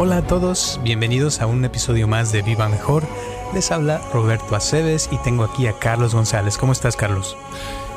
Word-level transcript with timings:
Hola 0.00 0.18
a 0.18 0.26
todos, 0.28 0.78
bienvenidos 0.84 1.40
a 1.40 1.46
un 1.48 1.64
episodio 1.64 2.06
más 2.06 2.30
de 2.30 2.42
Viva 2.42 2.68
Mejor. 2.68 3.02
Les 3.52 3.72
habla 3.72 4.00
Roberto 4.12 4.54
Aceves 4.54 5.08
y 5.10 5.16
tengo 5.24 5.42
aquí 5.42 5.66
a 5.66 5.76
Carlos 5.80 6.14
González. 6.14 6.56
¿Cómo 6.56 6.70
estás, 6.70 6.94
Carlos? 6.94 7.36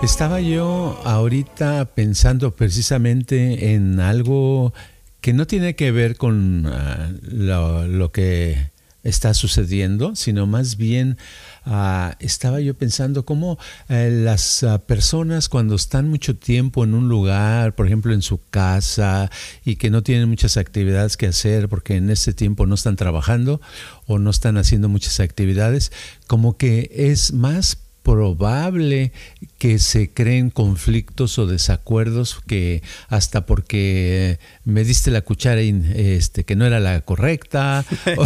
Estaba 0.01 0.41
yo 0.41 0.99
ahorita 1.05 1.85
pensando 1.93 2.55
precisamente 2.55 3.75
en 3.75 3.99
algo 3.99 4.73
que 5.21 5.33
no 5.33 5.45
tiene 5.45 5.75
que 5.75 5.91
ver 5.91 6.17
con 6.17 6.63
lo, 7.21 7.85
lo, 7.85 8.11
que 8.11 8.71
está 9.03 9.33
sucediendo, 9.33 10.15
sino 10.15 10.47
más 10.47 10.77
bien 10.77 11.17
uh, 11.65 12.11
estaba 12.19 12.59
yo 12.59 12.75
pensando 12.75 13.25
cómo 13.25 13.53
uh, 13.53 13.57
las 13.87 14.65
personas 14.85 15.49
cuando 15.49 15.75
están 15.75 16.09
mucho 16.09 16.35
tiempo 16.35 16.83
en 16.83 16.93
un 16.93 17.09
lugar, 17.09 17.75
por 17.75 17.87
ejemplo 17.87 18.13
en 18.13 18.21
su 18.21 18.39
casa, 18.49 19.29
y 19.65 19.75
que 19.75 19.89
no 19.89 20.03
tienen 20.03 20.29
muchas 20.29 20.57
actividades 20.57 21.17
que 21.17 21.27
hacer 21.27 21.69
porque 21.69 21.95
en 21.95 22.09
este 22.09 22.33
tiempo 22.33 22.65
no 22.65 22.75
están 22.75 22.95
trabajando 22.95 23.61
o 24.05 24.19
no 24.19 24.29
están 24.29 24.57
haciendo 24.57 24.89
muchas 24.89 25.19
actividades, 25.19 25.91
como 26.27 26.57
que 26.57 26.91
es 26.93 27.33
más 27.33 27.77
probable 28.03 29.11
que 29.57 29.79
se 29.79 30.11
creen 30.11 30.49
conflictos 30.49 31.37
o 31.37 31.45
desacuerdos 31.45 32.41
que 32.47 32.81
hasta 33.09 33.45
porque 33.45 34.39
me 34.65 34.83
diste 34.83 35.11
la 35.11 35.21
cuchara 35.21 35.61
este 35.61 36.43
que 36.43 36.55
no 36.55 36.65
era 36.65 36.79
la 36.79 37.01
correcta 37.01 37.85
o, 38.17 38.25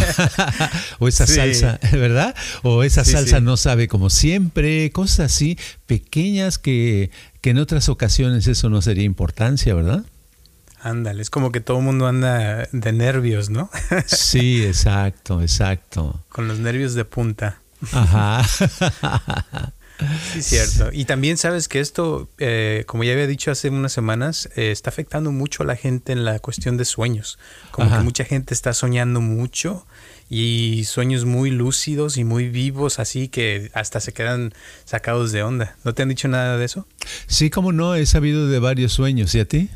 o 1.00 1.08
esa 1.08 1.28
sí. 1.28 1.36
salsa, 1.36 1.80
¿verdad? 1.92 2.36
O 2.64 2.84
esa 2.84 3.04
sí, 3.04 3.12
salsa 3.12 3.38
sí. 3.38 3.44
no 3.44 3.58
sabe 3.58 3.88
como 3.88 4.10
siempre, 4.10 4.92
cosas 4.92 5.32
así 5.32 5.58
pequeñas 5.86 6.58
que, 6.58 7.12
que 7.42 7.50
en 7.50 7.58
otras 7.58 7.90
ocasiones 7.90 8.48
eso 8.48 8.70
no 8.70 8.82
sería 8.82 9.04
importancia, 9.04 9.74
¿verdad? 9.74 10.06
Ándale, 10.86 11.24
es 11.24 11.32
como 11.32 11.52
que 11.52 11.62
todo 11.62 11.80
el 11.80 11.84
mundo 11.84 12.06
anda 12.06 12.70
de 12.72 12.92
nervios, 12.94 13.50
¿no? 13.50 13.72
sí, 14.06 14.64
exacto, 14.64 15.42
exacto. 15.42 16.24
Con 16.30 16.48
los 16.48 16.60
nervios 16.60 16.94
de 16.94 17.06
punta. 17.06 17.60
Ajá. 17.94 18.44
Sí, 20.34 20.42
cierto. 20.42 20.90
Y 20.92 21.06
también 21.06 21.38
sabes 21.38 21.68
que 21.68 21.80
esto, 21.80 22.30
eh, 22.38 22.84
como 22.86 23.04
ya 23.04 23.14
había 23.14 23.28
dicho 23.28 23.52
hace 23.52 23.70
unas 23.70 23.94
semanas, 23.94 24.50
eh, 24.56 24.72
está 24.72 24.90
afectando 24.90 25.32
mucho 25.32 25.64
a 25.64 25.66
la 25.66 25.76
gente 25.76 26.12
en 26.12 26.26
la 26.26 26.40
cuestión 26.40 26.76
de 26.78 26.86
sueños. 26.86 27.40
Como 27.72 27.88
Ajá. 27.88 28.00
que 28.00 28.04
mucha 28.04 28.26
gente 28.26 28.54
está 28.54 28.74
soñando 28.74 29.22
mucho 29.22 29.88
y 30.30 30.84
sueños 30.86 31.26
muy 31.26 31.52
lúcidos 31.52 32.18
y 32.18 32.24
muy 32.24 32.50
vivos, 32.50 33.00
así 33.00 33.28
que 33.30 33.70
hasta 33.74 34.00
se 34.00 34.12
quedan 34.12 34.54
sacados 34.84 35.32
de 35.32 35.44
onda. 35.44 35.76
¿No 35.84 35.94
te 35.94 36.04
han 36.04 36.10
dicho 36.10 36.28
nada 36.28 36.58
de 36.58 36.66
eso? 36.66 36.88
Sí, 37.28 37.50
como 37.50 37.72
no, 37.72 37.96
he 37.96 38.06
sabido 38.06 38.48
de 38.48 38.60
varios 38.60 38.92
sueños. 38.92 39.34
¿Y 39.36 39.40
a 39.40 39.46
ti? 39.46 39.70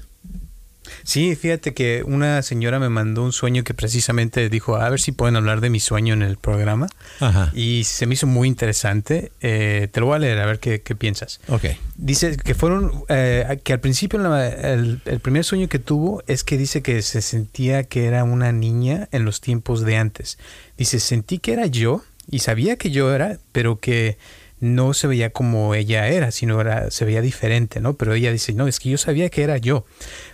Sí, 1.03 1.35
fíjate 1.35 1.73
que 1.73 2.03
una 2.05 2.41
señora 2.41 2.79
me 2.79 2.89
mandó 2.89 3.23
un 3.23 3.33
sueño 3.33 3.63
que 3.63 3.73
precisamente 3.73 4.49
dijo, 4.49 4.75
a 4.77 4.89
ver 4.89 4.99
si 4.99 5.11
pueden 5.11 5.35
hablar 5.35 5.61
de 5.61 5.69
mi 5.69 5.79
sueño 5.79 6.13
en 6.13 6.21
el 6.21 6.37
programa. 6.37 6.87
Ajá. 7.19 7.51
Y 7.53 7.83
se 7.85 8.05
me 8.05 8.13
hizo 8.13 8.27
muy 8.27 8.47
interesante. 8.47 9.31
Eh, 9.41 9.87
te 9.91 9.99
lo 9.99 10.07
voy 10.07 10.15
a 10.15 10.19
leer 10.19 10.39
a 10.39 10.45
ver 10.45 10.59
qué, 10.59 10.81
qué 10.81 10.95
piensas. 10.95 11.39
Ok. 11.47 11.65
Dice 11.95 12.37
que 12.37 12.55
fueron, 12.55 13.03
eh, 13.09 13.59
que 13.63 13.73
al 13.73 13.79
principio 13.79 14.19
la, 14.19 14.47
el, 14.47 15.01
el, 15.05 15.19
primer 15.19 15.43
sueño 15.43 15.67
que 15.67 15.79
tuvo 15.79 16.23
es 16.27 16.43
que 16.43 16.57
dice 16.57 16.81
que 16.81 17.01
se 17.01 17.21
sentía 17.21 17.83
que 17.83 18.05
era 18.05 18.23
una 18.23 18.51
niña 18.51 19.07
en 19.11 19.25
los 19.25 19.41
tiempos 19.41 19.81
de 19.81 19.97
antes. 19.97 20.37
Dice, 20.77 20.99
sentí 20.99 21.39
que 21.39 21.53
era 21.53 21.65
yo 21.65 22.03
y 22.31 22.39
sabía 22.39 22.77
que 22.77 22.91
yo 22.91 23.13
era, 23.13 23.39
pero 23.51 23.79
que 23.79 24.17
no 24.59 24.93
se 24.93 25.07
veía 25.07 25.31
como 25.31 25.73
ella 25.75 26.07
era, 26.07 26.31
sino 26.31 26.59
era, 26.59 26.91
se 26.91 27.05
veía 27.05 27.21
diferente, 27.21 27.79
¿no? 27.79 27.93
Pero 27.93 28.13
ella 28.13 28.31
dice, 28.31 28.53
no, 28.53 28.67
es 28.67 28.79
que 28.79 28.89
yo 28.89 28.97
sabía 28.97 29.29
que 29.29 29.43
era 29.43 29.57
yo, 29.57 29.85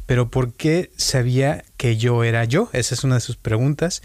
pero 0.05 0.29
¿por 0.29 0.53
qué 0.53 0.91
sabía 0.97 1.63
que 1.77 1.97
yo 1.97 2.23
era 2.23 2.43
yo? 2.45 2.69
Esa 2.73 2.95
es 2.95 3.03
una 3.03 3.15
de 3.15 3.21
sus 3.21 3.37
preguntas. 3.37 4.01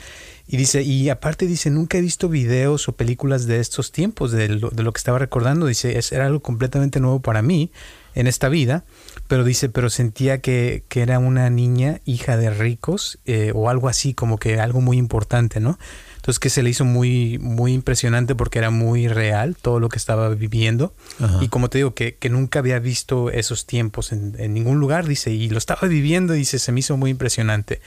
Y 0.47 0.57
dice, 0.57 0.83
y 0.83 1.09
aparte 1.09 1.47
dice, 1.47 1.71
nunca 1.71 1.99
he 1.99 2.01
visto 2.01 2.29
videos 2.29 2.89
o 2.89 2.93
películas 2.93 3.47
de 3.47 3.61
estos 3.61 3.93
tiempos, 3.93 4.33
de 4.33 4.49
lo, 4.49 4.71
de 4.71 4.83
lo 4.83 4.93
que 4.93 4.99
estaba 4.99 5.19
recordando. 5.19 5.67
Dice, 5.67 5.97
es, 5.97 6.13
era 6.13 6.27
algo 6.27 6.41
completamente 6.41 7.01
nuevo 7.01 7.21
para 7.21 7.41
mí 7.41 7.71
en 8.15 8.27
esta 8.27 8.49
vida, 8.49 8.85
pero 9.29 9.45
dice, 9.45 9.69
pero 9.69 9.91
sentía 9.91 10.41
que, 10.41 10.83
que 10.89 11.03
era 11.03 11.19
una 11.19 11.49
niña 11.51 12.01
hija 12.05 12.37
de 12.37 12.51
ricos 12.51 13.19
eh, 13.25 13.53
o 13.55 13.71
algo 13.71 13.89
así, 13.89 14.15
como 14.15 14.39
que 14.39 14.59
algo 14.59 14.81
muy 14.81 14.99
importante, 14.99 15.61
¿no? 15.61 15.79
Entonces 16.21 16.39
que 16.39 16.51
se 16.51 16.63
le 16.63 16.69
hizo 16.69 16.85
muy, 16.85 17.39
muy 17.39 17.73
impresionante 17.73 18.35
porque 18.35 18.59
era 18.59 18.69
muy 18.69 19.09
real 19.09 19.57
todo 19.57 19.81
lo 19.81 19.89
que 19.89 19.97
estaba 19.97 20.29
viviendo. 20.29 20.95
Ajá. 21.19 21.39
Y 21.43 21.49
como 21.49 21.71
te 21.71 21.79
digo, 21.79 21.95
que, 21.95 22.17
que, 22.17 22.29
nunca 22.29 22.59
había 22.59 22.79
visto 22.79 23.31
esos 23.31 23.65
tiempos 23.65 24.13
en, 24.13 24.37
en, 24.39 24.53
ningún 24.53 24.81
lugar, 24.81 25.07
dice, 25.07 25.33
y 25.33 25.49
lo 25.49 25.57
estaba 25.57 25.89
viviendo, 25.89 26.35
dice, 26.35 26.59
se 26.59 26.73
me 26.73 26.81
hizo 26.81 26.99
muy 26.99 27.11
impresionante. 27.11 27.81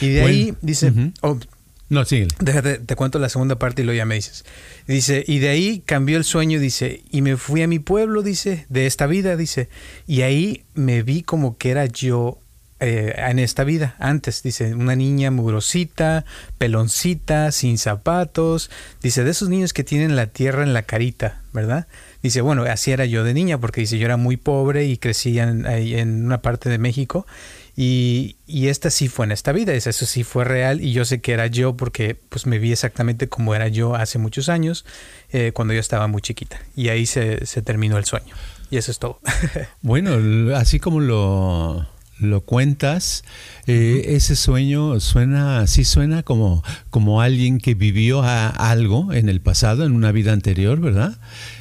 Y 0.00 0.08
de 0.08 0.20
bueno, 0.22 0.34
ahí, 0.34 0.54
dice, 0.62 0.88
uh 0.88 0.94
-huh. 0.94 1.12
oh, 1.20 1.38
no, 1.90 2.04
sigue. 2.06 2.28
Déjate, 2.40 2.78
te 2.78 2.96
cuento 2.96 3.18
la 3.18 3.28
segunda 3.28 3.58
parte 3.58 3.82
y 3.82 3.84
luego 3.84 3.98
ya 3.98 4.06
me 4.06 4.14
dices. 4.14 4.46
Dice, 4.86 5.22
y 5.26 5.38
de 5.38 5.50
ahí 5.50 5.82
cambió 5.84 6.16
el 6.16 6.24
sueño, 6.24 6.58
dice, 6.58 7.02
y 7.10 7.20
me 7.20 7.36
fui 7.36 7.60
a 7.60 7.68
mi 7.68 7.78
pueblo, 7.78 8.22
dice, 8.22 8.64
de 8.70 8.86
esta 8.86 9.06
vida, 9.06 9.36
dice, 9.36 9.68
y 10.06 10.22
ahí 10.22 10.64
me 10.74 11.02
vi 11.02 11.22
como 11.22 11.58
que 11.58 11.70
era 11.70 11.84
yo 11.84 12.38
eh, 12.78 13.14
en 13.16 13.38
esta 13.38 13.64
vida 13.64 13.96
antes. 13.98 14.42
Dice, 14.42 14.74
una 14.74 14.94
niña 14.96 15.30
mugrosita, 15.30 16.24
peloncita, 16.58 17.50
sin 17.52 17.78
zapatos. 17.78 18.70
Dice, 19.02 19.24
de 19.24 19.30
esos 19.30 19.48
niños 19.48 19.72
que 19.72 19.84
tienen 19.84 20.14
la 20.14 20.26
tierra 20.26 20.62
en 20.62 20.74
la 20.74 20.82
carita, 20.82 21.42
¿verdad? 21.52 21.86
Dice, 22.22 22.42
bueno, 22.42 22.64
así 22.64 22.92
era 22.92 23.06
yo 23.06 23.24
de 23.24 23.32
niña, 23.32 23.58
porque 23.58 23.80
dice, 23.80 23.98
yo 23.98 24.04
era 24.04 24.18
muy 24.18 24.36
pobre 24.36 24.84
y 24.84 24.98
crecí 24.98 25.38
en, 25.38 25.64
en 25.66 26.26
una 26.26 26.42
parte 26.42 26.68
de 26.68 26.78
México. 26.78 27.26
Y, 27.78 28.36
y, 28.46 28.68
esta 28.68 28.90
sí 28.90 29.08
fue 29.08 29.26
en 29.26 29.32
esta 29.32 29.52
vida, 29.52 29.74
eso 29.74 29.92
sí 29.92 30.24
fue 30.24 30.44
real 30.44 30.80
y 30.80 30.94
yo 30.94 31.04
sé 31.04 31.20
que 31.20 31.32
era 31.32 31.46
yo 31.46 31.76
porque 31.76 32.14
pues 32.14 32.46
me 32.46 32.58
vi 32.58 32.72
exactamente 32.72 33.28
como 33.28 33.54
era 33.54 33.68
yo 33.68 33.94
hace 33.94 34.18
muchos 34.18 34.48
años, 34.48 34.86
eh, 35.30 35.52
cuando 35.52 35.74
yo 35.74 35.80
estaba 35.80 36.06
muy 36.06 36.22
chiquita. 36.22 36.58
Y 36.74 36.88
ahí 36.88 37.04
se, 37.04 37.44
se 37.44 37.60
terminó 37.60 37.98
el 37.98 38.06
sueño. 38.06 38.34
Y 38.70 38.78
eso 38.78 38.90
es 38.90 38.98
todo. 38.98 39.20
bueno, 39.82 40.56
así 40.56 40.80
como 40.80 41.00
lo, 41.00 41.86
lo 42.18 42.42
cuentas, 42.42 43.24
eh, 43.66 44.14
ese 44.16 44.36
sueño 44.36 45.00
suena, 45.00 45.66
sí 45.66 45.84
suena 45.84 46.22
como, 46.22 46.62
como 46.90 47.20
alguien 47.20 47.58
que 47.58 47.74
vivió 47.74 48.22
a 48.22 48.48
algo 48.48 49.12
en 49.12 49.28
el 49.28 49.40
pasado, 49.40 49.84
en 49.84 49.92
una 49.92 50.12
vida 50.12 50.32
anterior, 50.32 50.80
¿verdad? 50.80 51.18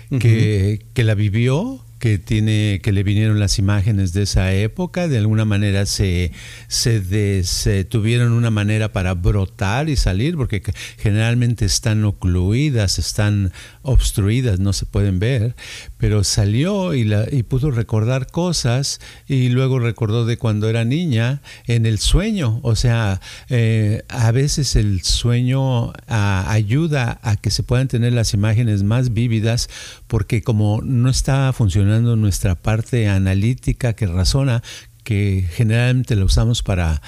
Uh 0.09 0.15
-huh. 0.15 0.19
que, 0.19 0.85
que, 0.93 1.03
la 1.03 1.13
vivió, 1.13 1.84
que 2.05 2.19
tiene, 2.19 2.81
que 2.83 2.91
le 2.91 3.01
vinieron 3.01 3.39
las 3.39 3.57
imágenes 3.57 4.13
de 4.13 4.21
esa 4.21 4.53
época, 4.53 5.07
de 5.07 5.17
alguna 5.17 5.43
manera 5.43 5.87
se, 5.87 6.31
se, 6.67 7.83
tuvieron 7.89 8.31
una 8.31 8.51
manera 8.51 8.91
para 8.91 9.15
brotar 9.15 9.89
y 9.89 9.95
salir, 9.95 10.37
porque 10.37 10.61
generalmente 10.99 11.65
están 11.65 12.05
ocluidas, 12.05 12.99
están 12.99 13.51
obstruidas, 13.81 14.59
no 14.59 14.71
se 14.71 14.85
pueden 14.85 15.17
ver, 15.17 15.55
pero 15.97 16.23
salió 16.23 16.93
y, 16.93 17.05
la, 17.05 17.25
y 17.31 17.41
pudo 17.41 17.71
recordar 17.71 18.27
cosas 18.27 19.01
y 19.27 19.49
luego 19.49 19.79
recordó 19.79 20.27
de 20.27 20.37
cuando 20.37 20.69
era 20.69 20.85
niña 20.85 21.41
en 21.65 21.87
el 21.87 21.97
sueño. 21.97 22.59
O 22.61 22.75
sea, 22.75 23.19
eh, 23.49 24.03
a 24.09 24.31
veces 24.31 24.75
el 24.75 25.01
sueño 25.01 25.91
ayuda 26.05 27.19
a 27.23 27.35
que 27.35 27.49
se 27.49 27.63
puedan 27.63 27.87
tener 27.87 28.13
las 28.13 28.35
imágenes 28.35 28.83
más 28.83 29.11
vívidas 29.11 29.71
porque 30.05 30.43
como 30.43 30.81
no 30.83 31.09
está 31.09 31.51
funcionando 31.51 31.94
nuestra 32.01 32.55
parte 32.55 33.07
analítica 33.07 33.93
que 33.93 34.07
razona, 34.07 34.61
que 35.03 35.47
generalmente 35.55 36.15
la 36.15 36.25
usamos 36.25 36.63
para 36.63 37.01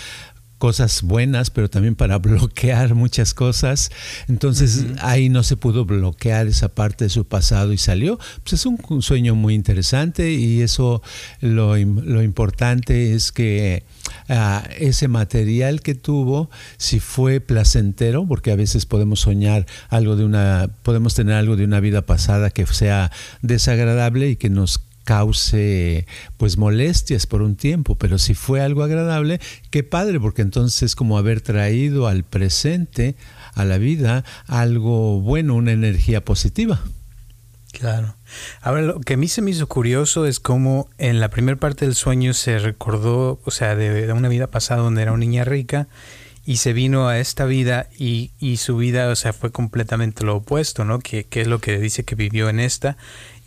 cosas 0.57 1.03
buenas, 1.03 1.49
pero 1.49 1.69
también 1.69 1.95
para 1.95 2.17
bloquear 2.19 2.95
muchas 2.95 3.33
cosas. 3.33 3.91
Entonces 4.27 4.77
uh 4.77 4.87
-huh. 4.87 4.99
ahí 5.01 5.29
no 5.29 5.43
se 5.43 5.57
pudo 5.57 5.85
bloquear 5.85 6.47
esa 6.47 6.69
parte 6.69 7.05
de 7.05 7.09
su 7.09 7.25
pasado 7.25 7.73
y 7.73 7.77
salió. 7.77 8.19
Pues 8.43 8.53
es 8.53 8.65
un, 8.65 8.79
un 8.89 9.01
sueño 9.01 9.35
muy 9.35 9.53
interesante 9.53 10.31
y 10.33 10.61
eso 10.61 11.01
lo, 11.41 11.75
lo 11.77 12.23
importante 12.23 13.13
es 13.13 13.31
que 13.31 13.83
uh, 14.29 14.67
ese 14.79 15.07
material 15.07 15.81
que 15.81 15.95
tuvo, 15.95 16.49
si 16.77 16.99
fue 16.99 17.39
placentero, 17.39 18.25
porque 18.27 18.51
a 18.51 18.55
veces 18.55 18.85
podemos 18.85 19.21
soñar 19.21 19.65
algo 19.89 20.15
de 20.15 20.25
una, 20.25 20.69
podemos 20.83 21.13
tener 21.13 21.35
algo 21.35 21.55
de 21.55 21.65
una 21.65 21.79
vida 21.79 22.05
pasada 22.05 22.49
que 22.49 22.65
sea 22.65 23.11
desagradable 23.41 24.29
y 24.29 24.35
que 24.35 24.49
nos 24.49 24.79
cause 25.07 26.05
pues 26.35 26.57
molestias 26.57 27.27
por 27.27 27.41
un 27.41 27.55
tiempo, 27.55 27.95
pero 27.95 28.17
si 28.17 28.33
fue 28.33 28.59
algo 28.59 28.83
agradable, 28.83 29.39
qué 29.69 29.81
padre, 29.81 30.19
porque 30.19 30.41
entonces 30.41 30.83
es 30.83 30.95
como 30.97 31.17
haber 31.17 31.39
traído 31.39 32.07
al 32.07 32.25
presente, 32.25 33.15
a 33.53 33.63
la 33.63 33.77
vida, 33.77 34.25
algo 34.47 35.21
bueno, 35.21 35.55
una 35.55 35.71
energía 35.71 36.25
positiva. 36.25 36.81
Claro. 37.71 38.15
Ahora, 38.59 38.81
lo 38.81 38.99
que 38.99 39.13
a 39.13 39.17
mí 39.17 39.29
se 39.29 39.41
me 39.41 39.51
hizo 39.51 39.67
curioso 39.67 40.25
es 40.25 40.41
cómo 40.41 40.89
en 40.97 41.21
la 41.21 41.29
primera 41.29 41.57
parte 41.57 41.85
del 41.85 41.95
sueño 41.95 42.33
se 42.33 42.59
recordó, 42.59 43.39
o 43.45 43.51
sea, 43.51 43.77
de, 43.77 44.07
de 44.07 44.11
una 44.11 44.27
vida 44.27 44.47
pasada 44.47 44.81
donde 44.81 45.03
era 45.03 45.13
una 45.13 45.21
niña 45.21 45.45
rica 45.45 45.87
y 46.45 46.57
se 46.57 46.71
vino 46.73 47.07
a 47.07 47.19
esta 47.19 47.45
vida 47.45 47.87
y, 47.97 48.31
y, 48.39 48.57
su 48.57 48.75
vida, 48.75 49.09
o 49.09 49.15
sea, 49.15 49.31
fue 49.31 49.51
completamente 49.51 50.25
lo 50.25 50.37
opuesto, 50.37 50.85
¿no? 50.85 50.99
Que, 50.99 51.25
que, 51.25 51.41
es 51.41 51.47
lo 51.47 51.59
que 51.59 51.77
dice 51.77 52.03
que 52.03 52.15
vivió 52.15 52.49
en 52.49 52.61
esta. 52.61 52.97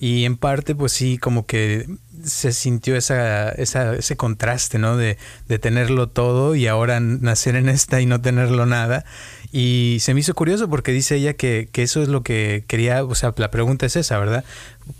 Y 0.03 0.25
en 0.25 0.39
parte, 0.39 0.75
pues 0.75 0.93
sí, 0.93 1.19
como 1.19 1.45
que 1.45 1.87
se 2.25 2.53
sintió 2.53 2.97
esa, 2.97 3.51
esa, 3.51 3.95
ese 3.95 4.17
contraste, 4.17 4.79
¿no? 4.79 4.97
De, 4.97 5.19
de 5.47 5.59
tenerlo 5.59 6.09
todo 6.09 6.55
y 6.55 6.67
ahora 6.67 7.01
nacer 7.01 7.55
en 7.55 7.69
esta 7.69 8.01
y 8.01 8.07
no 8.07 8.19
tenerlo 8.19 8.65
nada. 8.65 9.05
Y 9.53 9.99
se 10.01 10.15
me 10.15 10.21
hizo 10.21 10.33
curioso 10.35 10.71
porque 10.71 10.93
dice 10.93 11.17
ella 11.17 11.35
que, 11.35 11.69
que, 11.71 11.83
eso 11.83 12.03
es 12.03 12.09
lo 12.09 12.23
que 12.23 12.65
quería, 12.67 13.05
o 13.05 13.15
sea, 13.15 13.35
la 13.37 13.51
pregunta 13.51 13.85
es 13.85 13.97
esa, 13.97 14.19
¿verdad? 14.19 14.43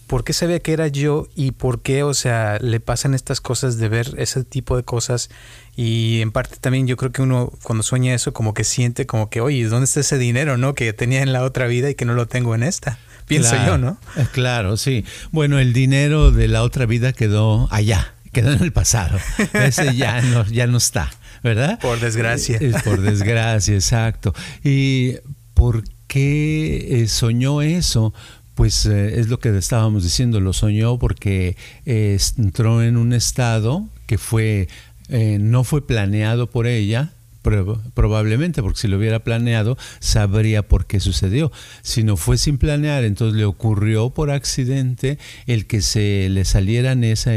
¿Por 0.07 0.23
qué 0.23 0.35
sabía 0.35 0.61
que 0.61 0.75
era 0.75 0.87
yo 0.89 1.29
y 1.35 1.53
por 1.53 1.81
qué, 1.81 2.03
o 2.03 2.13
sea, 2.13 2.59
le 2.61 2.79
pasan 2.79 3.15
estas 3.15 3.41
cosas 3.41 3.79
de 3.79 3.89
ver 3.89 4.15
ese 4.19 4.45
tipo 4.45 4.77
de 4.77 4.83
cosas? 4.83 5.31
Y 5.77 6.21
en 6.21 6.31
parte 6.31 6.57
también 6.61 6.87
yo 6.87 6.99
creo 6.99 7.11
que 7.11 7.23
uno 7.23 7.53
cuando 7.63 7.83
sueña 7.83 8.15
eso 8.15 8.35
como 8.35 8.53
que 8.53 8.65
siente 8.65 9.07
como 9.07 9.31
que, 9.31 9.41
oye, 9.41 9.65
¿dónde 9.65 9.85
está 9.85 10.01
ese 10.01 10.19
dinero, 10.19 10.59
no? 10.59 10.75
Que 10.75 10.93
tenía 10.93 11.23
en 11.23 11.33
la 11.33 11.43
otra 11.43 11.67
vida 11.69 11.89
y 11.89 11.95
que 11.95 12.05
no 12.05 12.13
lo 12.13 12.27
tengo 12.27 12.55
en 12.55 12.65
esta. 12.65 12.99
Pienso 13.31 13.57
yo, 13.67 13.79
¿no? 13.79 13.99
Eh, 14.17 14.27
claro, 14.33 14.77
sí. 14.77 15.05
Bueno, 15.33 15.59
el 15.59 15.73
dinero 15.73 16.31
de 16.31 16.49
la 16.49 16.63
otra 16.63 16.85
vida 16.85 17.13
quedó 17.13 17.69
allá, 17.71 18.15
quedó 18.33 18.53
en 18.53 18.63
el 18.63 18.73
pasado. 18.73 19.19
Ese 19.55 19.97
ya 19.97 20.21
no, 20.21 20.47
ya 20.47 20.67
no 20.67 20.77
está. 20.77 21.11
¿verdad? 21.43 21.79
Por 21.81 22.01
desgracia. 22.01 22.59
Es 22.61 22.83
por 22.83 23.01
desgracia, 23.01 23.75
exacto. 23.75 24.35
¿Y 24.63 25.15
por 25.55 25.85
qué 26.07 27.03
eh, 27.03 27.09
soñó 27.09 27.63
eso? 27.63 28.13
Pues 28.55 28.85
eh, 28.87 29.21
es 29.21 29.29
lo 29.29 29.39
que 29.39 29.57
estábamos 29.57 30.03
diciendo, 30.03 30.41
lo 30.41 30.53
soñó 30.53 30.99
porque 30.99 31.57
eh, 31.87 32.19
entró 32.39 32.83
en 32.83 32.97
un 32.97 33.13
estado 33.13 33.89
que 34.07 34.19
fue 34.19 34.69
no 35.13 35.65
fue 35.65 35.85
planeado 35.85 36.51
por 36.51 36.69
ella, 36.69 37.11
probablemente, 37.43 38.63
porque 38.63 38.81
si 38.81 38.89
lo 38.89 38.99
hubiera 38.99 39.21
planeado, 39.21 39.77
sabría 39.99 40.67
por 40.67 40.87
qué 40.87 41.01
sucedió. 41.01 41.51
Si 41.83 42.03
no 42.03 42.17
fue 42.17 42.39
sin 42.39 42.59
planear, 42.59 43.05
entonces 43.05 43.37
le 43.37 43.45
ocurrió 43.45 44.11
por 44.11 44.31
accidente 44.31 45.19
el 45.47 45.67
que 45.67 45.83
se 45.83 46.29
le 46.31 46.45
salieran 46.45 47.05
esa, 47.05 47.33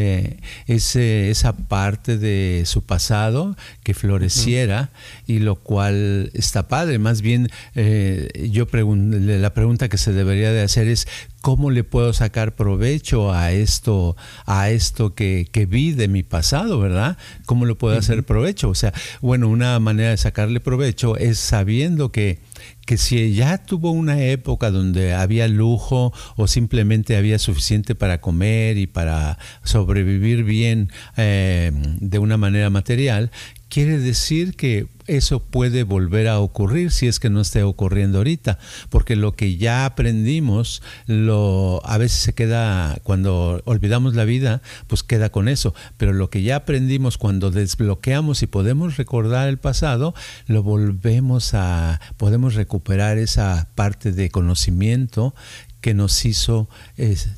ese, 0.67 1.29
esa 1.29 1.53
parte 1.53 2.17
de 2.17 2.63
su 2.65 2.83
pasado, 2.83 3.55
que 3.83 3.93
floreciera, 3.93 4.91
y 5.27 5.39
lo 5.39 5.55
cual 5.55 6.31
está 6.33 6.67
padre. 6.67 6.99
Más 6.99 7.21
bien, 7.21 7.49
eh, 7.75 8.49
yo 8.51 8.67
la 8.71 9.53
pregunta 9.53 9.89
que 9.89 9.97
se 9.97 10.13
debería 10.13 10.51
de 10.51 10.61
hacer 10.61 10.87
es, 10.87 11.07
¿cómo 11.43 11.71
le 11.71 11.83
puedo 11.83 12.13
sacar 12.13 12.55
provecho 12.55 13.33
a 13.33 13.51
esto, 13.51 14.15
a 14.45 14.69
esto 14.69 15.13
que, 15.13 15.45
que 15.51 15.65
vi 15.65 15.91
de 15.91 16.07
mi 16.07 16.23
pasado, 16.23 16.79
verdad? 16.79 17.17
¿Cómo 17.45 17.65
lo 17.65 17.77
puedo 17.77 17.97
hacer 17.97 18.23
provecho? 18.23 18.69
O 18.69 18.75
sea, 18.75 18.93
bueno, 19.19 19.49
una 19.49 19.77
manera 19.81 20.11
de 20.11 20.17
sacarle 20.17 20.61
provecho 20.61 21.17
es 21.17 21.39
sabiendo 21.39 22.13
que, 22.13 22.39
que 22.85 22.95
si 22.95 23.33
ya 23.33 23.57
tuvo 23.57 23.91
una 23.91 24.23
época 24.23 24.71
donde 24.71 25.13
había 25.13 25.49
lujo 25.49 26.13
o 26.37 26.47
simplemente 26.47 27.17
había 27.17 27.37
suficiente 27.39 27.93
para 27.93 28.21
comer 28.21 28.77
y 28.77 28.87
para 28.87 29.37
sobrevivir 29.63 30.45
bien 30.45 30.93
eh, 31.17 31.73
de 31.99 32.19
una 32.19 32.37
manera 32.37 32.69
material, 32.69 33.31
quiere 33.73 33.97
decir 33.97 34.55
que 34.55 34.85
eso 35.07 35.39
puede 35.39 35.81
volver 35.81 36.27
a 36.27 36.39
ocurrir 36.39 36.91
si 36.91 37.07
es 37.07 37.19
que 37.19 37.31
no 37.31 37.41
esté 37.41 37.63
ocurriendo 37.63 38.19
ahorita, 38.19 38.59
porque 38.91 39.15
lo 39.15 39.35
que 39.35 39.57
ya 39.57 39.85
aprendimos, 39.85 40.83
lo 41.07 41.81
a 41.83 41.97
veces 41.97 42.19
se 42.19 42.33
queda 42.33 42.99
cuando 43.01 43.63
olvidamos 43.65 44.13
la 44.13 44.25
vida, 44.25 44.61
pues 44.85 45.01
queda 45.01 45.31
con 45.31 45.47
eso, 45.47 45.73
pero 45.97 46.13
lo 46.13 46.29
que 46.29 46.43
ya 46.43 46.57
aprendimos 46.57 47.17
cuando 47.17 47.49
desbloqueamos 47.49 48.43
y 48.43 48.47
podemos 48.47 48.95
recordar 48.97 49.49
el 49.49 49.57
pasado, 49.57 50.13
lo 50.45 50.61
volvemos 50.61 51.55
a 51.55 51.99
podemos 52.17 52.53
recuperar 52.53 53.17
esa 53.17 53.69
parte 53.73 54.11
de 54.11 54.29
conocimiento 54.29 55.33
que 55.81 55.95
nos 55.95 56.25
hizo 56.25 56.69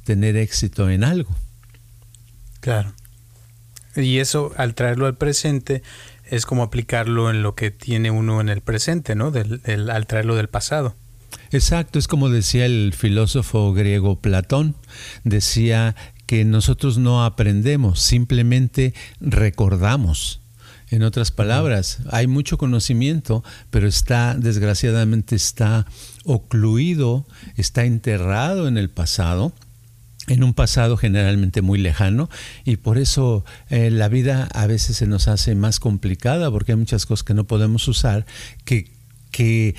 tener 0.04 0.36
éxito 0.36 0.90
en 0.90 1.06
algo. 1.06 1.34
Claro. 2.60 2.94
Y 3.96 4.18
eso 4.18 4.52
al 4.58 4.76
traerlo 4.76 5.06
al 5.06 5.16
presente 5.16 5.82
es 6.36 6.46
como 6.46 6.64
aplicarlo 6.64 7.30
en 7.30 7.44
lo 7.44 7.56
que 7.56 7.72
tiene 7.72 8.12
uno 8.12 8.42
en 8.42 8.50
el 8.50 8.62
presente, 8.62 9.16
¿no? 9.16 9.32
Del, 9.32 9.62
al 9.90 10.08
traerlo 10.08 10.36
del 10.36 10.50
pasado. 10.50 10.96
Exacto, 11.52 12.00
es 12.00 12.08
como 12.08 12.30
decía 12.30 12.66
el 12.66 12.94
filósofo 12.96 13.74
griego 13.74 14.20
Platón, 14.20 14.76
decía 15.24 15.96
que 16.26 16.44
nosotros 16.44 16.98
no 16.98 17.24
aprendemos, 17.24 18.00
simplemente 18.02 18.94
recordamos. 19.20 20.42
En 20.92 21.04
otras 21.04 21.32
palabras, 21.32 22.00
hay 22.12 22.28
mucho 22.28 22.58
conocimiento, 22.58 23.44
pero 23.70 23.88
está, 23.88 24.36
desgraciadamente, 24.36 25.36
está 25.36 25.88
ocluido, 26.24 27.26
está 27.58 27.86
enterrado 27.86 28.68
en 28.68 28.78
el 28.78 28.90
pasado 28.90 29.54
en 30.28 30.44
un 30.44 30.54
pasado 30.54 30.98
generalmente 30.98 31.62
muy 31.62 31.80
lejano 31.80 32.30
y 32.64 32.78
por 32.78 32.98
eso 32.98 33.46
eh, 33.70 33.92
la 33.92 34.08
vida 34.08 34.48
a 34.54 34.68
veces 34.68 34.98
se 34.98 35.08
nos 35.08 35.28
hace 35.28 35.56
más 35.56 35.80
complicada 35.80 36.50
porque 36.52 36.72
hay 36.72 36.78
muchas 36.78 37.06
cosas 37.06 37.24
que 37.24 37.34
no 37.34 37.44
podemos 37.46 37.88
usar 37.88 38.26
que, 38.64 38.92
que 39.32 39.76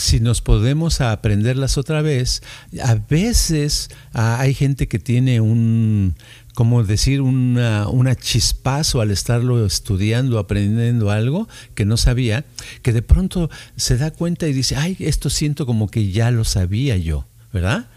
si 0.00 0.20
nos 0.20 0.40
podemos 0.40 1.00
aprenderlas 1.00 1.76
otra 1.76 2.02
vez, 2.02 2.42
a 2.82 2.94
veces 2.94 3.90
ah, 4.12 4.38
hay 4.40 4.54
gente 4.54 4.88
que 4.88 4.98
tiene 4.98 5.40
un, 5.40 6.14
como 6.54 6.84
decir, 6.84 7.20
una, 7.20 7.88
una 7.88 8.14
chispazo 8.14 9.00
al 9.00 9.10
estarlo 9.10 9.64
estudiando, 9.66 10.38
aprendiendo 10.38 11.10
algo 11.10 11.48
que 11.74 11.84
no 11.84 11.96
sabía, 11.96 12.44
que 12.82 12.92
de 12.92 13.02
pronto 13.02 13.50
se 13.76 13.96
da 13.96 14.10
cuenta 14.10 14.46
y 14.48 14.52
dice, 14.52 14.76
ay, 14.76 14.96
esto 15.00 15.30
siento 15.30 15.66
como 15.66 15.88
que 15.88 16.10
ya 16.10 16.30
lo 16.30 16.44
sabía 16.44 16.96
yo, 16.96 17.26
¿verdad? 17.52 17.88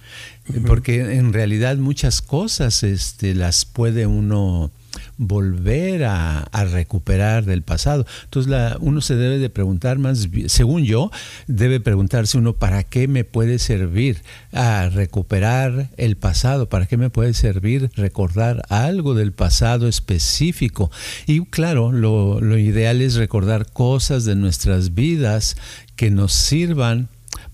Porque 0.65 1.15
en 1.15 1.33
realidad 1.33 1.77
muchas 1.77 2.21
cosas 2.21 2.83
este, 2.83 3.35
las 3.35 3.65
puede 3.65 4.07
uno 4.07 4.71
volver 5.17 6.03
a, 6.05 6.47
recuperar 6.71 7.45
del 7.45 7.63
pasado. 7.63 8.05
Entonces 8.23 8.49
la, 8.49 8.77
uno 8.79 9.01
se 9.01 9.15
debe 9.15 9.39
de 9.39 9.49
preguntar 9.49 9.99
más, 9.99 10.27
según 10.47 10.83
yo, 10.83 11.11
debe 11.47 11.79
preguntarse 11.79 12.37
uno 12.37 12.53
para 12.53 12.83
qué 12.83 13.07
me 13.07 13.23
puede 13.23 13.59
servir 13.59 14.21
a 14.51 14.89
recuperar 14.89 15.89
el 15.97 16.17
pasado, 16.17 16.69
para 16.69 16.85
qué 16.85 16.97
me 16.97 17.09
puede 17.09 17.33
servir 17.33 17.89
recordar 17.95 18.63
algo 18.69 19.13
del 19.13 19.31
pasado 19.31 19.87
específico. 19.87 20.91
Y 21.25 21.45
claro, 21.45 21.91
lo, 21.91 22.41
lo 22.41 22.57
ideal 22.57 23.01
es 23.01 23.15
recordar 23.15 23.71
cosas 23.71 24.25
de 24.25 24.35
nuestras 24.35 24.93
vidas 24.93 25.55
que 25.95 26.11
nos 26.11 26.33
sirvan 26.33 27.09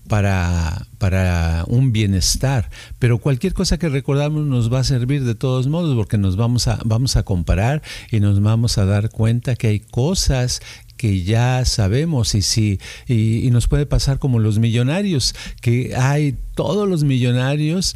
para, 0.08 0.86
para 0.98 1.64
un 1.68 1.92
bienestar. 1.92 2.70
Pero 2.98 3.18
cualquier 3.18 3.54
cosa 3.54 3.78
que 3.78 3.88
recordamos 3.88 4.46
nos 4.46 4.72
va 4.72 4.80
a 4.80 4.84
servir 4.84 5.24
de 5.24 5.34
todos 5.34 5.68
modos 5.68 5.94
porque 5.94 6.18
nos 6.18 6.36
vamos 6.36 6.66
a, 6.66 6.80
vamos 6.84 7.16
a 7.16 7.22
comparar 7.22 7.82
y 8.10 8.20
nos 8.20 8.42
vamos 8.42 8.78
a 8.78 8.84
dar 8.84 9.10
cuenta 9.10 9.54
que 9.54 9.68
hay 9.68 9.80
cosas 9.80 10.60
que 10.98 11.22
ya 11.22 11.64
sabemos 11.64 12.34
y 12.34 12.42
si 12.42 12.80
y, 13.06 13.48
nos 13.50 13.68
puede 13.68 13.86
pasar 13.86 14.18
como 14.18 14.40
los 14.40 14.58
millonarios 14.58 15.34
que 15.62 15.94
hay 15.96 16.36
todos 16.58 16.88
los 16.88 17.04
millonarios 17.04 17.94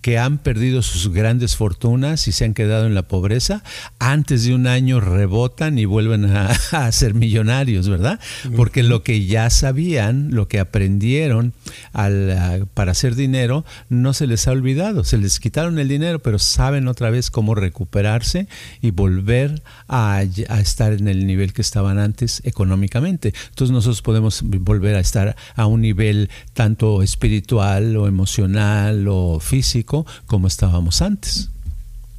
que 0.00 0.16
han 0.16 0.38
perdido 0.38 0.80
sus 0.80 1.12
grandes 1.12 1.56
fortunas 1.56 2.26
y 2.26 2.32
se 2.32 2.46
han 2.46 2.54
quedado 2.54 2.86
en 2.86 2.94
la 2.94 3.06
pobreza 3.06 3.62
antes 3.98 4.46
de 4.46 4.54
un 4.54 4.66
año 4.66 4.98
rebotan 4.98 5.78
y 5.78 5.84
vuelven 5.84 6.24
a, 6.24 6.90
ser 6.92 7.12
millonarios 7.12 7.86
verdad 7.86 8.18
porque 8.56 8.82
lo 8.82 9.02
que 9.02 9.26
ya 9.26 9.50
sabían 9.50 10.30
lo 10.30 10.48
que 10.48 10.58
aprendieron 10.58 11.52
al, 11.92 12.66
para 12.72 12.92
hacer 12.92 13.14
dinero 13.14 13.66
no 13.90 14.14
se 14.14 14.26
les 14.26 14.48
ha 14.48 14.52
olvidado. 14.52 15.04
Se 15.04 15.18
les 15.18 15.38
quitaron 15.38 15.78
el 15.78 15.88
dinero 15.88 16.18
pero 16.20 16.38
saben 16.38 16.88
otra 16.88 17.10
vez 17.10 17.30
cómo 17.30 17.54
recuperarse 17.54 18.48
y 18.80 18.90
volver 18.90 19.62
a, 19.86 20.22
a 20.48 20.60
estar 20.60 20.94
en 20.94 21.08
el 21.08 21.26
nivel 21.26 21.52
que 21.52 21.60
estaban 21.60 21.98
antes 21.98 22.40
económicamente. 22.46 23.34
Entonces 23.50 23.70
nosotros 23.70 24.00
podemos 24.00 24.40
volver 24.42 24.96
a 24.96 25.00
estar 25.00 25.36
a 25.56 25.66
un 25.66 25.82
nivel 25.82 26.30
tanto 26.54 27.02
espiritual 27.02 27.97
o 27.98 28.08
emocional 28.08 29.06
o 29.08 29.40
físico 29.40 30.06
como 30.26 30.46
estábamos 30.46 31.02
antes. 31.02 31.50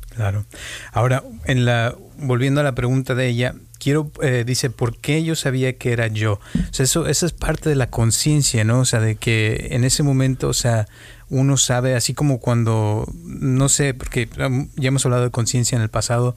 Claro. 0.09 0.45
Ahora, 0.91 1.23
en 1.45 1.65
la 1.65 1.95
volviendo 2.21 2.61
a 2.61 2.63
la 2.63 2.75
pregunta 2.75 3.15
de 3.15 3.27
ella, 3.27 3.55
quiero, 3.79 4.11
eh, 4.21 4.43
dice, 4.45 4.69
¿por 4.69 4.97
qué 4.97 5.23
yo 5.23 5.35
sabía 5.35 5.77
que 5.77 5.91
era 5.91 6.07
yo? 6.07 6.33
O 6.33 6.73
sea, 6.73 6.83
eso, 6.83 7.07
eso 7.07 7.25
es 7.25 7.31
parte 7.31 7.69
de 7.69 7.75
la 7.75 7.89
conciencia, 7.89 8.63
¿no? 8.63 8.81
O 8.81 8.85
sea, 8.85 8.99
de 8.99 9.15
que 9.15 9.69
en 9.71 9.83
ese 9.83 10.03
momento, 10.03 10.49
o 10.49 10.53
sea, 10.53 10.87
uno 11.29 11.57
sabe, 11.57 11.95
así 11.95 12.13
como 12.13 12.39
cuando, 12.39 13.07
no 13.23 13.69
sé, 13.69 13.93
porque 13.93 14.27
ya 14.75 14.87
hemos 14.87 15.05
hablado 15.05 15.23
de 15.23 15.31
conciencia 15.31 15.75
en 15.75 15.81
el 15.81 15.89
pasado, 15.89 16.35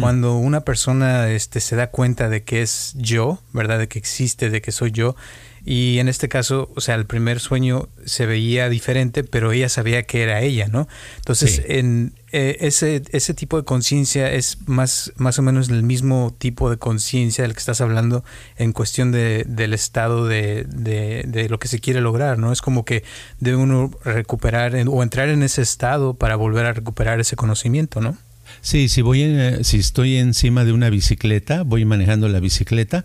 cuando 0.00 0.36
una 0.36 0.62
persona 0.62 1.28
este, 1.30 1.60
se 1.60 1.76
da 1.76 1.90
cuenta 1.90 2.28
de 2.28 2.42
que 2.42 2.62
es 2.62 2.94
yo, 2.96 3.38
¿verdad? 3.52 3.78
De 3.78 3.88
que 3.88 3.98
existe, 3.98 4.48
de 4.48 4.62
que 4.62 4.72
soy 4.72 4.92
yo, 4.92 5.14
y 5.64 5.98
en 5.98 6.08
este 6.08 6.28
caso, 6.28 6.70
o 6.74 6.80
sea, 6.80 6.94
el 6.94 7.06
primer 7.06 7.40
sueño 7.40 7.88
se 8.04 8.26
veía 8.26 8.68
diferente, 8.68 9.24
pero 9.24 9.52
ella 9.52 9.68
sabía 9.68 10.04
que 10.04 10.22
era 10.22 10.40
ella, 10.40 10.68
¿no? 10.68 10.88
Entonces, 11.18 11.62
en 11.66 12.14
eh, 12.32 12.56
ese, 12.60 13.02
ese 13.10 13.34
tipo 13.34 13.56
de 13.56 13.64
conciencia 13.64 14.32
es 14.32 14.58
más, 14.66 15.12
más 15.16 15.38
o 15.38 15.42
menos 15.42 15.68
el 15.68 15.82
mismo 15.82 16.34
tipo 16.38 16.70
de 16.70 16.78
conciencia 16.78 17.42
del 17.42 17.52
que 17.52 17.58
estás 17.58 17.80
hablando 17.80 18.24
en 18.56 18.72
cuestión 18.72 19.12
de, 19.12 19.44
del 19.46 19.74
estado 19.74 20.26
de, 20.26 20.64
de, 20.64 21.48
lo 21.48 21.58
que 21.58 21.68
se 21.68 21.80
quiere 21.80 22.00
lograr, 22.00 22.38
¿no? 22.38 22.52
Es 22.52 22.62
como 22.62 22.84
que 22.84 23.02
debe 23.40 23.56
uno 23.56 23.90
recuperar 24.04 24.74
o 24.88 25.02
entrar 25.02 25.28
en 25.28 25.42
ese 25.42 25.62
estado 25.62 26.14
para 26.14 26.36
volver 26.36 26.66
a 26.66 26.72
recuperar 26.72 27.20
ese 27.20 27.36
conocimiento, 27.36 28.00
¿no? 28.00 28.16
Sí, 28.60 28.88
si 28.88 29.02
voy 29.02 29.22
en, 29.22 29.64
si 29.64 29.78
estoy 29.78 30.16
encima 30.16 30.64
de 30.64 30.72
una 30.72 30.90
bicicleta, 30.90 31.62
voy 31.62 31.84
manejando 31.84 32.28
la 32.28 32.40
bicicleta 32.40 33.04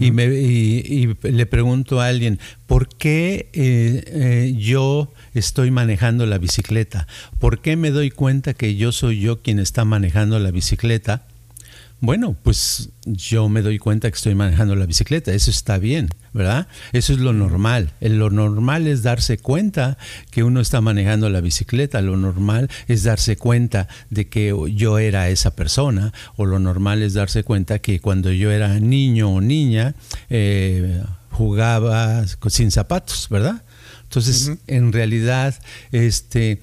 y, 0.00 0.10
me, 0.10 0.26
y, 0.26 1.14
le 1.22 1.46
pregunto 1.46 2.00
a 2.00 2.08
alguien, 2.08 2.38
¿por 2.66 2.88
qué 2.88 3.48
eh, 3.52 4.04
eh, 4.06 4.54
yo 4.58 5.12
estoy 5.34 5.70
manejando 5.70 6.26
la 6.26 6.38
bicicleta? 6.38 7.06
¿Por 7.38 7.60
qué 7.60 7.76
me 7.76 7.90
doy 7.90 8.10
cuenta 8.10 8.54
que 8.54 8.76
yo 8.76 8.92
soy 8.92 9.20
yo 9.20 9.42
quien 9.42 9.58
está 9.58 9.84
manejando 9.84 10.38
la 10.38 10.50
bicicleta? 10.50 11.26
Bueno, 12.00 12.34
pues 12.42 12.88
yo 13.04 13.48
me 13.48 13.62
doy 13.62 13.78
cuenta 13.78 14.10
que 14.10 14.16
estoy 14.16 14.34
manejando 14.34 14.74
la 14.74 14.86
bicicleta, 14.86 15.32
eso 15.32 15.50
está 15.50 15.78
bien, 15.78 16.08
¿verdad? 16.32 16.68
Eso 16.92 17.12
es 17.12 17.18
lo 17.18 17.32
normal. 17.32 17.92
Lo 18.00 18.30
normal 18.30 18.86
es 18.86 19.02
darse 19.02 19.38
cuenta 19.38 19.98
que 20.30 20.44
uno 20.44 20.60
está 20.60 20.80
manejando 20.80 21.28
la 21.28 21.40
bicicleta, 21.40 22.00
lo 22.00 22.16
normal 22.16 22.70
es 22.88 23.02
darse 23.02 23.36
cuenta 23.36 23.88
de 24.10 24.28
que 24.28 24.54
yo 24.74 24.98
era 24.98 25.28
esa 25.28 25.54
persona, 25.54 26.12
o 26.36 26.46
lo 26.46 26.58
normal 26.58 27.02
es 27.02 27.14
darse 27.14 27.42
cuenta 27.42 27.80
que 27.80 28.00
cuando 28.00 28.32
yo 28.32 28.50
era 28.50 28.78
niño 28.80 29.30
o 29.30 29.40
niña 29.40 29.94
eh, 30.28 31.02
jugaba 31.30 32.24
sin 32.48 32.70
zapatos, 32.70 33.28
¿verdad? 33.30 33.62
Entonces, 34.04 34.52
en 34.66 34.92
realidad, 34.92 35.54
este, 35.92 36.60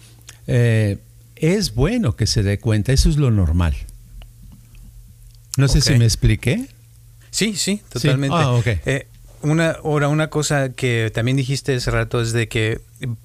eh, 0.47 0.97
es 1.35 1.73
bueno 1.73 2.15
que 2.15 2.27
se 2.27 2.43
dé 2.43 2.59
cuenta, 2.59 2.91
eso 2.91 3.09
es 3.09 3.17
lo 3.17 3.31
normal. 3.31 3.75
No 5.55 5.67
sé 5.67 5.81
si 5.81 5.93
me 5.95 6.05
expliqué. 6.05 6.67
Sí, 7.31 7.55
sí, 7.55 7.81
totalmente. 7.89 8.35
Ah, 8.37 8.61
eh, 8.65 9.07
una, 9.41 9.71
ahora, 9.83 10.07
una 10.07 10.29
cosa 10.29 10.69
que 10.69 11.11
también 11.13 11.37
dijiste 11.37 11.75
hace 11.75 11.91
rato 11.91 12.21
es 12.21 12.33
de 12.33 12.47
que 12.47 12.81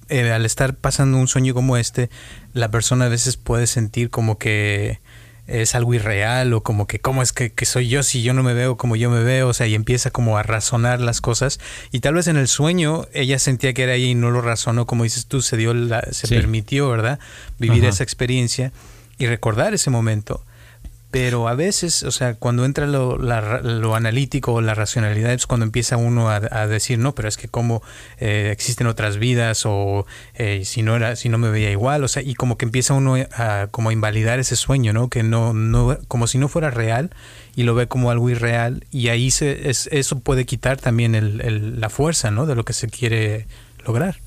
eh, 0.09 0.31
al 0.31 0.45
estar 0.45 0.75
pasando 0.75 1.17
un 1.17 1.27
sueño 1.27 1.53
como 1.53 1.77
este, 1.77 2.09
la 2.53 2.69
persona 2.69 3.05
a 3.05 3.09
veces 3.09 3.37
puede 3.37 3.67
sentir 3.67 4.09
como 4.09 4.37
que 4.37 4.99
es 5.47 5.75
algo 5.75 5.93
irreal 5.93 6.53
o 6.53 6.63
como 6.63 6.87
que 6.87 6.99
cómo 6.99 7.21
es 7.21 7.33
que, 7.33 7.51
soy 7.65 7.89
yo 7.89 8.01
si 8.03 8.23
yo 8.23 8.33
no 8.33 8.43
me 8.43 8.53
veo 8.53 8.77
como 8.77 8.95
yo 8.95 9.09
me 9.09 9.23
veo, 9.23 9.49
o 9.49 9.53
sea, 9.53 9.67
y 9.67 9.75
empieza 9.75 10.09
como 10.09 10.37
a 10.37 10.43
razonar 10.43 11.01
las 11.01 11.19
cosas 11.19 11.59
y 11.91 11.99
tal 11.99 12.13
vez 12.13 12.27
en 12.27 12.37
el 12.37 12.47
sueño 12.47 13.07
ella 13.13 13.39
sentía 13.39 13.73
que 13.73 13.83
era 13.83 13.95
ella 13.95 14.07
y 14.07 14.15
no 14.15 14.31
lo 14.31 14.41
razonó, 14.41 14.85
como 14.85 15.03
dices 15.03 15.25
tú, 15.25 15.41
se 15.41 15.57
dio 15.57 15.73
la, 15.73 16.01
se 16.11 16.27
permitió, 16.27 16.89
¿verdad? 16.89 17.19
Vivir 17.59 17.83
esa 17.85 18.03
experiencia 18.03 18.71
y 19.17 19.27
recordar 19.27 19.73
ese 19.73 19.89
momento. 19.89 20.43
Pero 21.13 21.47
a 21.47 21.53
veces, 21.53 22.01
o 22.01 22.09
sea, 22.09 22.33
cuando 22.33 22.65
entra 22.65 22.87
lo, 22.87 23.19
lo 23.19 23.95
analítico 23.95 24.53
o 24.53 24.61
la 24.61 24.73
racionalidad, 24.73 25.31
es 25.31 25.45
cuando 25.45 25.63
empieza 25.63 25.95
uno 25.95 26.31
a, 26.31 26.65
decir, 26.65 26.97
no, 26.97 27.13
pero 27.13 27.27
es 27.27 27.37
que 27.37 27.47
como 27.47 27.83
eh, 28.17 28.49
existen 28.51 28.87
otras 28.87 29.17
vidas 29.17 29.67
o 29.67 30.07
eh, 30.33 30.63
si 30.65 30.81
no 30.81 30.95
era, 30.95 31.15
si 31.15 31.29
no 31.29 31.37
me 31.37 31.51
veía 31.51 31.69
igual, 31.69 32.03
o 32.03 32.07
sea, 32.07 32.23
y 32.23 32.33
como 32.33 32.57
que 32.57 32.65
empieza 32.65 32.95
uno 32.95 33.15
a 33.31 33.67
como 33.69 33.89
a 33.89 33.93
invalidar 33.93 34.39
ese 34.39 34.55
sueño, 34.55 34.91
¿no? 34.91 35.09
Que 35.09 35.21
no, 35.21 35.53
no, 35.53 35.99
como 36.07 36.25
si 36.25 36.39
no 36.39 36.47
fuera 36.47 36.71
real 36.71 37.11
y 37.55 37.61
lo 37.61 37.75
ve 37.75 37.85
como 37.85 38.09
algo 38.09 38.31
irreal 38.31 38.83
y 38.89 39.09
ahí 39.09 39.29
se, 39.29 39.69
es, 39.69 39.87
eso 39.91 40.17
puede 40.17 40.47
quitar 40.47 40.79
también 40.79 41.13
el, 41.13 41.79
la 41.79 41.91
fuerza, 41.91 42.31
¿no? 42.31 42.47
De 42.47 42.55
lo 42.55 42.65
que 42.65 42.73
se 42.73 42.87
quiere 42.89 43.45
lograr. 43.85 44.17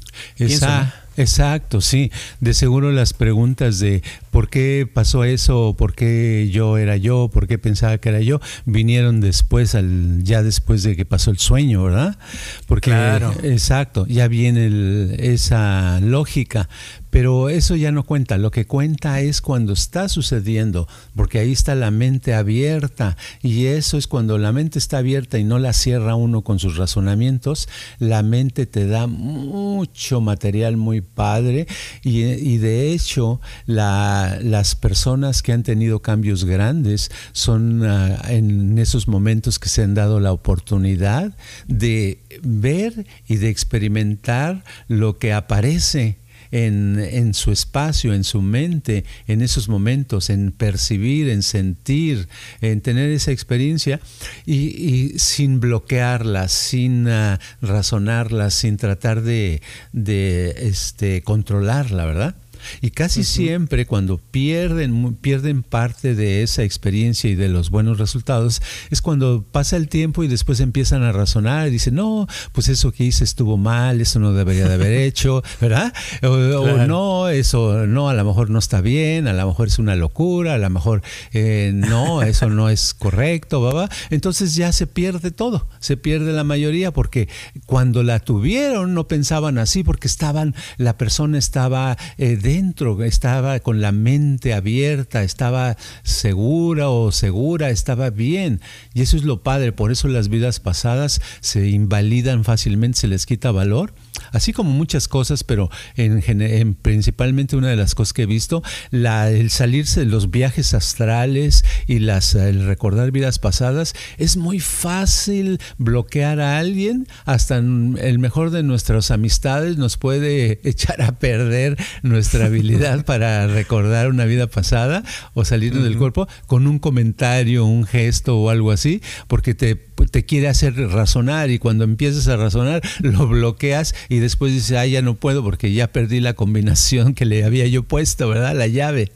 Exacto, 1.16 1.80
sí. 1.80 2.11
De 2.40 2.54
seguro 2.54 2.92
las 2.92 3.12
preguntas 3.12 3.78
de 3.78 4.02
por 4.30 4.50
qué 4.50 4.88
pasó 4.92 5.25
eso, 5.25 5.75
por 5.78 5.94
qué 5.94 6.49
yo 6.52 6.76
era 6.76 6.96
yo, 6.96 7.30
por 7.32 7.46
qué 7.46 7.58
pensaba 7.58 7.99
que 7.99 8.11
era 8.11 8.20
yo, 8.20 8.40
vinieron 8.64 9.20
después, 9.20 9.75
al, 9.75 10.23
ya 10.23 10.42
después 10.42 10.82
de 10.82 10.94
que 10.96 11.04
pasó 11.04 11.30
el 11.30 11.38
sueño, 11.38 11.85
¿verdad? 11.85 12.18
Porque, 12.66 12.90
claro. 12.90 13.32
exacto, 13.42 14.06
ya 14.06 14.28
viene 14.28 15.16
esa 15.18 16.00
lógica. 16.00 16.68
Pero 17.16 17.49
eso 17.49 17.76
ya 17.76 17.92
no 17.92 18.02
cuenta, 18.02 18.37
lo 18.37 18.50
que 18.50 18.66
cuenta 18.66 19.23
es 19.23 19.40
cuando 19.40 19.73
está 19.73 20.11
sucediendo, 20.11 20.87
porque 21.14 21.38
ahí 21.38 21.50
está 21.50 21.75
la 21.75 21.90
mente 21.90 22.35
abierta 22.35 23.16
y 23.42 23.66
eso 23.66 23.96
es 23.96 24.06
cuando 24.06 24.37
la 24.37 24.52
mente 24.52 24.78
está 24.78 24.99
abierta 24.99 25.38
y 25.38 25.44
no 25.44 25.58
la 25.58 25.73
cierra 25.73 26.14
uno 26.14 26.42
con 26.42 26.58
sus 26.58 26.76
razonamientos, 26.76 27.70
la 27.99 28.23
mente 28.23 28.66
te 28.66 28.87
da 28.87 29.06
mucho 29.06 30.20
material 30.20 30.76
muy 30.76 31.00
padre. 31.06 31.66
Y, 32.02 32.56
de 32.58 32.92
hecho 32.92 33.40
las 33.66 34.75
personas 34.75 35.42
que 35.42 35.52
han 35.52 35.62
tenido 35.62 36.00
cambios 36.00 36.44
grandes 36.44 37.10
son 37.32 37.84
ah, 37.84 38.22
en 38.28 38.78
esos 38.78 39.08
momentos 39.08 39.58
que 39.58 39.68
se 39.68 39.82
han 39.82 39.94
dado 39.94 40.20
la 40.20 40.32
oportunidad 40.32 41.36
de 41.66 42.18
ver 42.42 43.06
y 43.28 43.36
de 43.36 43.48
experimentar 43.48 44.64
lo 44.88 45.18
que 45.18 45.32
aparece 45.32 46.18
en, 46.64 47.34
su 47.34 47.52
espacio, 47.52 48.14
en 48.14 48.25
su 48.25 48.40
mente, 48.40 49.04
en 49.26 49.42
esos 49.42 49.68
momentos, 49.68 50.30
en 50.30 50.52
percibir, 50.52 51.28
en 51.28 51.42
sentir, 51.42 52.28
en 52.60 52.80
tener 52.80 53.10
esa 53.10 53.30
experiencia 53.30 54.00
y, 54.46 55.18
sin 55.18 55.60
bloquearla, 55.60 56.48
sin 56.48 57.06
uh, 57.06 57.36
razonarla, 57.60 58.50
sin 58.50 58.76
tratar 58.76 59.22
de, 59.22 59.60
de 59.92 60.68
este, 60.68 61.22
controlarla, 61.22 62.06
¿verdad? 62.06 62.34
Y 62.80 62.90
casi 62.90 63.25
siempre 63.25 63.87
cuando 63.87 64.18
pierden, 64.18 65.14
pierden 65.14 65.62
parte 65.62 66.14
de 66.14 66.42
esa 66.42 66.62
experiencia 66.62 67.30
y 67.30 67.35
de 67.35 67.49
los 67.49 67.70
buenos 67.70 67.99
resultados, 67.99 68.62
es 68.90 69.02
cuando 69.02 69.44
pasa 69.50 69.76
el 69.76 69.88
tiempo 69.88 70.25
y 70.25 70.28
después 70.28 70.61
empiezan 70.61 71.02
a 71.02 71.12
razonar 71.12 71.68
y 71.68 71.70
dicen, 71.70 71.94
no, 71.94 72.26
pues 72.52 72.68
eso 72.68 72.92
que 72.92 73.04
hice 73.04 73.25
estuvo 73.25 73.56
mal, 73.56 74.00
eso 74.00 74.18
no 74.18 74.32
debería 74.32 74.68
de 74.68 74.75
haber 74.75 74.92
hecho, 74.92 75.42
¿verdad? 75.61 75.92
O, 76.23 76.87
no, 76.87 77.28
eso 77.28 77.87
no, 77.87 78.08
a 78.08 78.14
lo 78.14 78.25
mejor 78.25 78.50
no 78.50 78.58
está 78.58 78.80
bien, 78.80 79.28
a 79.28 79.32
lo 79.32 79.46
mejor 79.46 79.68
es 79.68 79.78
una 79.78 79.96
locura, 79.96 80.54
a 80.54 80.58
lo 80.58 80.70
mejor 80.70 81.02
eh, 81.32 81.73
no, 81.75 82.23
eso 82.23 82.50
no 82.50 82.68
es 82.68 82.94
correcto, 82.94 83.62
¿verdad? 83.62 83.90
Entonces 84.11 84.54
ya 84.54 84.73
se 84.73 84.87
pierde 84.87 85.30
todo, 85.30 85.68
se 85.80 85.96
pierde 85.96 86.32
la 86.32 86.44
mayoría 86.44 86.92
porque 86.92 87.28
cuando 87.66 88.02
la 88.02 88.20
tuvieron 88.20 88.94
no 88.94 89.08
pensaban 89.08 89.58
así 89.58 89.82
porque 89.82 90.06
estaban, 90.06 90.54
la 90.76 90.96
persona 90.99 91.38
estaba 91.38 91.96
eh, 92.18 92.37
dentro, 92.56 93.02
estaba 93.04 93.60
con 93.60 93.82
la 93.82 93.92
mente 93.92 94.54
abierta, 94.54 95.22
estaba 95.22 95.76
segura 96.02 96.88
o 96.88 97.12
segura, 97.12 97.68
estaba 97.68 98.08
bien. 98.08 98.62
Y 98.94 99.02
eso 99.02 99.18
es 99.18 99.25
lo 99.25 99.42
padre, 99.42 99.72
por 99.72 99.92
eso 99.92 100.08
las 100.08 100.30
vidas 100.30 100.58
pasadas 100.58 101.20
se 101.40 101.68
invalidan 101.68 102.44
fácilmente, 102.44 103.00
se 103.00 103.08
les 103.08 103.26
quita 103.26 103.50
valor 103.50 103.92
así 104.32 104.52
como 104.52 104.70
muchas 104.70 105.08
cosas, 105.08 105.44
pero 105.44 105.70
en, 105.96 106.75
principalmente 106.75 107.56
una 107.56 107.68
de 107.68 107.76
las 107.76 107.94
cosas 107.94 108.12
que 108.12 108.23
he 108.23 108.26
visto, 108.26 108.62
la, 108.90 109.30
el 109.30 109.50
salirse 109.50 110.00
de 110.00 110.06
los 110.06 110.30
viajes 110.30 110.75
astrales 110.75 111.64
y 111.87 111.99
las, 112.00 112.35
el 112.35 112.66
recordar 112.66 113.11
vidas 113.11 113.38
pasadas, 113.38 113.94
es 114.18 114.37
muy 114.37 114.61
fácil 114.61 115.61
bloquear 115.78 116.40
a 116.40 116.58
alguien, 116.58 117.06
hasta 117.25 117.56
el 117.58 118.18
mejor 118.18 118.50
de 118.50 118.62
nuestras 118.62 119.11
amistades 119.11 119.76
nos 119.76 119.96
puede 119.96 120.61
echar 120.68 121.02
a 121.02 121.18
perder 121.18 121.76
nuestra 122.02 122.46
habilidad 122.46 123.04
para 123.04 123.46
recordar 123.46 124.08
una 124.08 124.25
vida 124.25 124.46
pasada 124.46 125.02
o 125.35 125.44
salir 125.44 125.75
del 125.75 125.99
cuerpo 125.99 126.28
con 126.46 126.66
un 126.66 126.78
comentario, 126.78 127.64
un 127.64 127.85
gesto 127.85 128.38
o 128.38 128.50
algo 128.50 128.70
así, 128.70 129.02
porque 129.26 129.54
te 129.54 129.87
te 130.04 130.25
quiere 130.25 130.49
hacer 130.49 130.75
razonar 130.76 131.50
y 131.50 131.58
cuando 131.58 131.85
empiezas 131.85 132.28
a 132.28 132.37
razonar 132.37 132.82
lo 133.00 133.26
bloqueas 133.26 133.94
y 134.08 134.18
después 134.18 134.52
dices, 134.52 134.76
ah, 134.76 134.86
ya 134.86 135.02
no 135.02 135.14
puedo 135.14 135.42
porque 135.42 135.72
ya 135.72 135.86
perdí 135.86 136.20
la 136.20 136.34
combinación 136.34 137.14
que 137.14 137.25
le 137.25 137.44
había 137.44 137.66
yo 137.66 137.82
puesto, 137.82 138.28
¿verdad? 138.28 138.54
La 138.54 138.66
llave. 138.66 139.12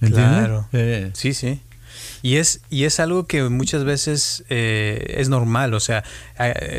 claro. 0.00 0.68
Eh. 0.72 1.10
Sí, 1.14 1.34
sí. 1.34 1.60
Y 2.22 2.36
es, 2.36 2.60
y 2.68 2.84
es 2.84 3.00
algo 3.00 3.26
que 3.26 3.42
muchas 3.44 3.84
veces 3.84 4.44
eh, 4.50 5.14
es 5.18 5.30
normal, 5.30 5.72
o 5.72 5.80
sea, 5.80 6.04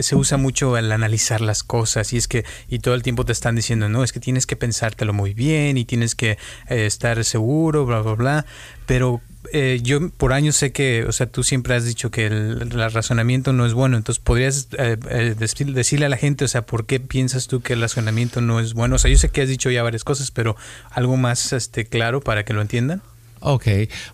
se 0.01 0.15
usa 0.15 0.37
mucho 0.37 0.77
el 0.77 0.91
analizar 0.91 1.41
las 1.41 1.63
cosas 1.63 2.13
y 2.13 2.17
es 2.17 2.27
que, 2.27 2.45
y 2.69 2.79
todo 2.79 2.93
el 2.93 3.01
tiempo 3.01 3.25
te 3.25 3.31
están 3.31 3.55
diciendo, 3.55 3.89
no, 3.89 4.03
es 4.03 4.13
que 4.13 4.19
tienes 4.19 4.45
que 4.45 4.55
pensártelo 4.55 5.13
muy 5.13 5.33
bien 5.33 5.77
y 5.77 5.85
tienes 5.85 6.13
que 6.13 6.37
eh, 6.69 6.85
estar 6.85 7.23
seguro, 7.23 7.85
bla, 7.85 8.01
bla, 8.01 8.13
bla, 8.13 8.45
pero 8.85 9.21
eh, 9.53 9.79
yo 9.81 10.09
por 10.09 10.33
años 10.33 10.55
sé 10.55 10.71
que, 10.71 11.05
o 11.05 11.11
sea, 11.11 11.27
tú 11.27 11.43
siempre 11.43 11.75
has 11.75 11.85
dicho 11.85 12.11
que 12.11 12.27
el, 12.27 12.71
razonamiento 12.71 13.53
no 13.53 13.65
es 13.65 13.73
bueno, 13.73 13.97
entonces 13.97 14.23
podrías 14.23 14.67
eh, 14.77 14.97
eh, 15.09 15.35
decirle 15.37 16.05
a 16.05 16.09
la 16.09 16.17
gente, 16.17 16.45
o 16.45 16.47
sea, 16.47 16.65
¿por 16.65 16.85
qué 16.85 16.99
piensas 16.99 17.47
tú 17.47 17.61
que 17.61 17.73
el 17.73 17.81
razonamiento 17.81 18.41
no 18.41 18.59
es 18.59 18.73
bueno? 18.73 18.95
O 18.95 18.99
sea, 18.99 19.11
yo 19.11 19.17
sé 19.17 19.29
que 19.29 19.41
has 19.41 19.49
dicho 19.49 19.69
ya 19.69 19.83
varias 19.83 20.03
cosas, 20.03 20.31
pero 20.31 20.55
algo 20.91 21.17
más 21.17 21.53
este, 21.53 21.85
claro 21.85 22.21
para 22.21 22.45
que 22.45 22.53
lo 22.53 22.61
entiendan. 22.61 23.01
Ok, 23.43 23.67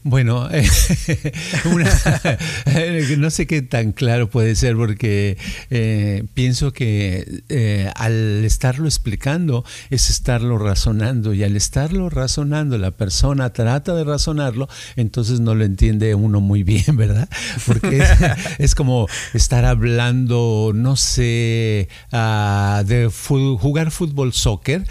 bueno, 0.04 0.48
no 3.18 3.30
sé 3.30 3.46
qué 3.46 3.62
tan 3.62 3.92
claro 3.92 4.30
puede 4.30 4.56
ser 4.56 4.78
porque 4.78 5.38
eh, 5.70 6.24
pienso 6.34 6.72
que 6.72 7.44
eh, 7.50 7.92
al 7.96 8.46
estarlo 8.46 8.86
explicando 8.86 9.66
es 9.90 10.10
estarlo 10.10 10.58
razonando 10.58 11.34
y 11.34 11.44
al 11.44 11.58
estarlo 11.58 12.10
razonando 12.10 12.78
la 12.78 12.92
persona 12.92 13.52
trata 13.52 13.94
de 13.96 14.06
razonarlo, 14.06 14.70
entonces 14.96 15.42
no 15.42 15.56
lo 15.56 15.66
entiende 15.66 16.16
uno 16.16 16.40
muy 16.40 16.64
bien, 16.64 16.86
¿verdad? 16.96 17.28
Porque 17.66 18.02
es, 18.60 18.76
como 18.76 19.10
estar 19.34 19.66
hablando, 19.66 20.72
no 20.74 20.96
sé, 20.96 21.90
ah, 22.14 22.82
de 22.86 23.08
jugar 23.08 23.92
fútbol, 23.92 24.32
soccer 24.32 24.86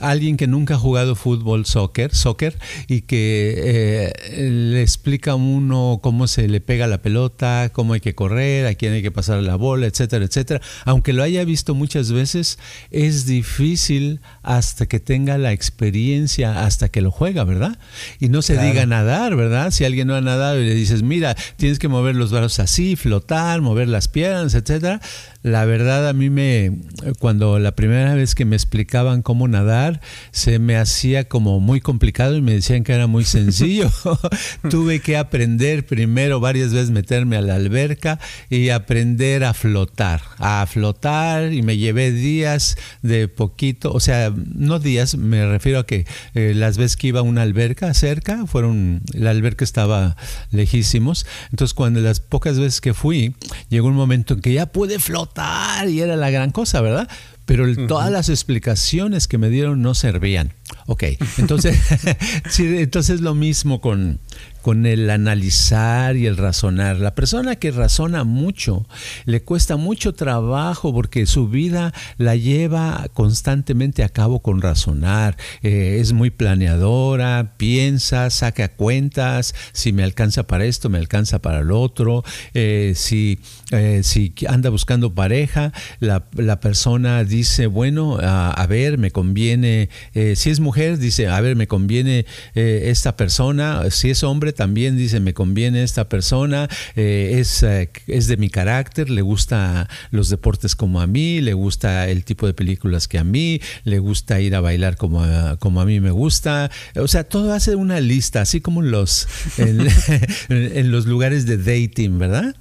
alguien 0.00 0.36
que 0.36 0.46
nunca 0.46 0.74
ha 0.74 0.78
jugado 0.78 1.14
fútbol, 1.14 1.66
soccer, 1.66 2.14
soccer 2.14 2.58
y 2.88 3.02
que 3.02 3.54
eh, 3.56 4.50
le 4.50 4.82
explica 4.82 5.32
a 5.32 5.34
uno 5.36 6.00
cómo 6.02 6.26
se 6.26 6.48
le 6.48 6.60
pega 6.60 6.86
la 6.86 6.98
pelota, 6.98 7.70
cómo 7.72 7.92
hay 7.92 8.00
que 8.00 8.14
correr, 8.14 8.66
a 8.66 8.74
quién 8.74 8.92
hay 8.92 9.02
que 9.02 9.10
pasar 9.10 9.42
la 9.42 9.56
bola, 9.56 9.86
etcétera, 9.86 10.24
etcétera. 10.24 10.60
Aunque 10.84 11.12
lo 11.12 11.22
haya 11.22 11.44
visto 11.44 11.74
muchas 11.74 12.12
veces, 12.12 12.58
es 12.90 13.26
difícil 13.26 14.20
hasta 14.42 14.86
que 14.86 15.00
tenga 15.00 15.38
la 15.38 15.52
experiencia, 15.52 16.64
hasta 16.64 16.88
que 16.88 17.00
lo 17.00 17.10
juega, 17.10 17.44
¿verdad? 17.44 17.78
Y 18.18 18.28
no 18.28 18.42
se 18.42 18.58
diga 18.58 18.86
nadar, 18.86 19.36
¿verdad? 19.36 19.70
Si 19.70 19.84
alguien 19.84 20.08
no 20.08 20.16
ha 20.16 20.20
nadado 20.20 20.60
y 20.60 20.66
le 20.66 20.74
dices, 20.74 21.02
mira, 21.02 21.36
tienes 21.56 21.78
que 21.78 21.88
mover 21.88 22.16
los 22.16 22.32
brazos 22.32 22.58
así, 22.58 22.96
flotar, 22.96 23.60
mover 23.60 23.88
las 23.88 24.08
piernas, 24.08 24.54
etcétera 24.54 25.00
la 25.44 25.66
verdad 25.66 26.08
a 26.08 26.14
mí 26.14 26.30
me, 26.30 26.72
cuando 27.18 27.58
la 27.58 27.76
primera 27.76 28.14
vez 28.14 28.34
que 28.34 28.46
me 28.46 28.56
explicaban 28.56 29.20
cómo 29.20 29.46
nadar, 29.46 29.83
se 30.30 30.58
me 30.58 30.76
hacía 30.76 31.24
como 31.28 31.60
muy 31.60 31.80
complicado 31.80 32.36
y 32.36 32.42
me 32.42 32.52
decían 32.52 32.84
que 32.84 32.92
era 32.92 33.06
muy 33.06 33.24
sencillo. 33.24 33.90
Tuve 34.70 35.00
que 35.00 35.16
aprender 35.16 35.86
primero 35.86 36.40
varias 36.40 36.72
veces 36.72 36.90
meterme 36.90 37.36
a 37.36 37.40
la 37.40 37.54
alberca 37.54 38.18
y 38.50 38.70
aprender 38.70 39.44
a 39.44 39.54
flotar, 39.54 40.22
a 40.38 40.66
flotar 40.66 41.52
y 41.52 41.62
me 41.62 41.76
llevé 41.76 42.12
días 42.12 42.76
de 43.02 43.28
poquito, 43.28 43.92
o 43.92 44.00
sea, 44.00 44.32
no 44.34 44.78
días, 44.78 45.16
me 45.16 45.46
refiero 45.46 45.80
a 45.80 45.86
que 45.86 46.06
eh, 46.34 46.52
las 46.54 46.76
veces 46.78 46.96
que 46.96 47.08
iba 47.08 47.20
a 47.20 47.22
una 47.22 47.42
alberca 47.42 47.92
cerca, 47.94 48.46
fueron, 48.46 49.02
la 49.12 49.30
alberca 49.30 49.64
estaba 49.64 50.16
lejísimos, 50.50 51.26
entonces 51.50 51.74
cuando 51.74 52.00
las 52.00 52.20
pocas 52.20 52.58
veces 52.58 52.80
que 52.80 52.94
fui, 52.94 53.34
llegó 53.68 53.88
un 53.88 53.94
momento 53.94 54.34
en 54.34 54.40
que 54.40 54.52
ya 54.52 54.66
pude 54.66 54.98
flotar 54.98 55.88
y 55.88 56.00
era 56.00 56.16
la 56.16 56.30
gran 56.30 56.50
cosa, 56.50 56.80
¿verdad? 56.80 57.08
Pero 57.46 57.86
todas 57.86 58.10
las 58.10 58.28
explicaciones 58.30 59.28
que 59.28 59.38
me 59.38 59.50
dieron 59.50 59.82
no 59.82 59.94
servían. 59.94 60.54
Ok, 60.86 61.04
entonces, 61.38 61.78
sí, 62.48 62.78
entonces 62.78 63.20
lo 63.20 63.34
mismo 63.34 63.80
con, 63.80 64.20
con 64.64 64.86
el 64.86 65.10
analizar 65.10 66.16
y 66.16 66.24
el 66.24 66.38
razonar. 66.38 66.96
La 66.98 67.14
persona 67.14 67.56
que 67.56 67.70
razona 67.70 68.24
mucho 68.24 68.86
le 69.26 69.42
cuesta 69.42 69.76
mucho 69.76 70.14
trabajo 70.14 70.90
porque 70.94 71.26
su 71.26 71.48
vida 71.48 71.92
la 72.16 72.34
lleva 72.34 73.08
constantemente 73.12 74.02
a 74.02 74.08
cabo 74.08 74.40
con 74.40 74.62
razonar. 74.62 75.36
Eh, 75.62 75.98
es 76.00 76.14
muy 76.14 76.30
planeadora, 76.30 77.52
piensa, 77.58 78.30
saca 78.30 78.68
cuentas, 78.68 79.54
si 79.74 79.92
me 79.92 80.02
alcanza 80.02 80.46
para 80.46 80.64
esto, 80.64 80.88
me 80.88 80.96
alcanza 80.96 81.42
para 81.42 81.58
el 81.58 81.70
otro. 81.70 82.24
Eh, 82.54 82.94
si, 82.96 83.40
eh, 83.70 84.00
si 84.02 84.32
anda 84.48 84.70
buscando 84.70 85.14
pareja, 85.14 85.74
la, 86.00 86.24
persona 86.60 87.22
dice, 87.24 87.66
bueno, 87.66 88.16
a, 88.18 88.66
ver, 88.66 88.96
me 88.96 89.10
conviene, 89.10 89.90
si 90.14 90.48
es 90.48 90.60
mujer, 90.60 90.96
dice, 90.96 91.28
a 91.28 91.38
ver, 91.42 91.54
me 91.54 91.66
conviene 91.66 92.24
esta 92.54 93.16
persona, 93.16 93.90
si 93.90 94.08
es 94.08 94.22
hombre, 94.22 94.53
también 94.54 94.96
dice, 94.96 95.20
me 95.20 95.34
conviene 95.34 95.82
esta 95.82 96.08
persona, 96.08 96.68
eh, 96.96 97.36
es, 97.38 97.62
eh, 97.62 97.90
es 98.06 98.26
de 98.26 98.36
mi 98.36 98.50
carácter, 98.50 99.10
le 99.10 99.22
gusta 99.22 99.88
los 100.10 100.28
deportes 100.28 100.76
como 100.76 101.00
a 101.00 101.06
mí, 101.06 101.40
le 101.40 101.54
gusta 101.54 102.08
el 102.08 102.24
tipo 102.24 102.46
de 102.46 102.54
películas 102.54 103.08
que 103.08 103.18
a 103.18 103.24
mí, 103.24 103.60
le 103.84 103.98
gusta 103.98 104.40
ir 104.40 104.54
a 104.54 104.60
bailar 104.60 104.96
como 104.96 105.22
a, 105.22 105.56
como 105.58 105.80
a 105.80 105.84
mí 105.84 106.00
me 106.00 106.10
gusta. 106.10 106.70
O 106.96 107.08
sea, 107.08 107.24
todo 107.24 107.52
hace 107.52 107.74
una 107.74 108.00
lista, 108.00 108.40
así 108.40 108.60
como 108.60 108.82
en 108.82 108.90
los, 108.90 109.26
en, 109.58 110.90
los 110.90 111.06
lugares 111.06 111.46
de 111.46 111.58
dating, 111.58 112.18
¿verdad? 112.18 112.54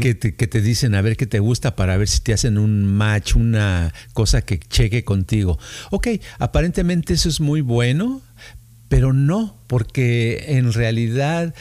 que, 0.00 0.14
te, 0.14 0.34
que, 0.34 0.48
te, 0.48 0.60
dicen 0.60 0.96
a 0.96 1.02
ver 1.02 1.16
qué 1.16 1.26
te 1.26 1.38
gusta 1.38 1.76
para 1.76 1.96
ver 1.96 2.08
si 2.08 2.20
te 2.20 2.32
hacen 2.32 2.58
un 2.58 2.84
match, 2.84 3.36
una 3.36 3.94
cosa 4.12 4.42
que 4.42 4.58
cheque 4.58 5.04
contigo. 5.04 5.58
Ok, 5.90 6.08
aparentemente 6.38 7.14
eso 7.14 7.28
es 7.28 7.40
muy 7.40 7.60
bueno, 7.60 8.20
pero 8.90 9.12
no, 9.12 9.56
porque 9.68 10.46
en 10.48 10.72
realidad 10.72 11.54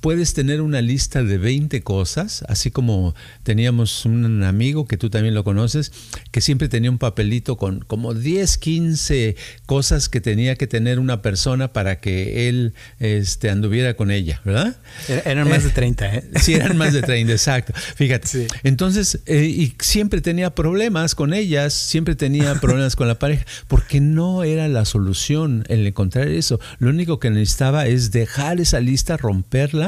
puedes 0.00 0.34
tener 0.34 0.60
una 0.60 0.80
lista 0.80 1.22
de 1.22 1.38
20 1.38 1.82
cosas, 1.82 2.44
así 2.48 2.70
como 2.70 3.14
teníamos 3.42 4.04
un 4.04 4.42
amigo 4.42 4.86
que 4.86 4.96
tú 4.96 5.10
también 5.10 5.34
lo 5.34 5.44
conoces, 5.44 5.92
que 6.30 6.40
siempre 6.40 6.68
tenía 6.68 6.90
un 6.90 6.98
papelito 6.98 7.56
con 7.56 7.80
como 7.80 8.14
10, 8.14 8.58
15 8.58 9.36
cosas 9.66 10.08
que 10.08 10.20
tenía 10.20 10.56
que 10.56 10.66
tener 10.66 10.98
una 10.98 11.22
persona 11.22 11.72
para 11.72 12.00
que 12.00 12.48
él 12.48 12.74
este, 13.00 13.50
anduviera 13.50 13.94
con 13.94 14.10
ella, 14.10 14.40
¿verdad? 14.44 14.76
Eran 15.24 15.48
más 15.48 15.64
de 15.64 15.70
30, 15.70 16.14
¿eh? 16.14 16.24
Sí, 16.40 16.54
eran 16.54 16.76
más 16.76 16.92
de 16.92 17.02
30, 17.02 17.32
exacto. 17.32 17.72
Fíjate. 17.96 18.46
Entonces, 18.62 19.20
eh, 19.26 19.44
y 19.44 19.74
siempre 19.80 20.20
tenía 20.20 20.54
problemas 20.54 21.14
con 21.14 21.34
ellas, 21.34 21.72
siempre 21.74 22.14
tenía 22.14 22.54
problemas 22.60 22.96
con 22.96 23.08
la 23.08 23.18
pareja, 23.18 23.44
porque 23.66 24.00
no 24.00 24.44
era 24.44 24.68
la 24.68 24.84
solución 24.84 25.64
el 25.68 25.86
encontrar 25.86 26.28
eso. 26.28 26.60
Lo 26.78 26.90
único 26.90 27.18
que 27.18 27.30
necesitaba 27.30 27.86
es 27.86 28.12
dejar 28.12 28.60
esa 28.60 28.80
lista, 28.80 29.16
romperla 29.16 29.87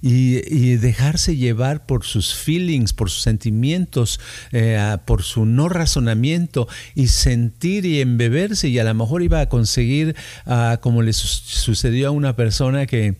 y, 0.00 0.74
dejarse 0.76 1.36
llevar 1.36 1.86
por 1.86 2.04
sus 2.04 2.34
feelings, 2.34 2.92
por 2.92 3.10
sus 3.10 3.22
sentimientos, 3.22 4.20
eh, 4.52 4.96
por 5.04 5.22
su 5.22 5.46
no 5.46 5.68
razonamiento 5.68 6.68
y 6.94 7.08
sentir 7.08 7.84
y 7.86 8.00
embeberse. 8.00 8.68
Y 8.68 8.78
a 8.78 8.84
lo 8.84 8.94
mejor 8.94 9.22
iba 9.22 9.40
a 9.40 9.48
conseguir, 9.48 10.14
ah, 10.46 10.78
como 10.80 11.02
le 11.02 11.12
sucedió 11.12 12.08
a 12.08 12.10
una 12.10 12.36
persona 12.36 12.86
que 12.86 13.16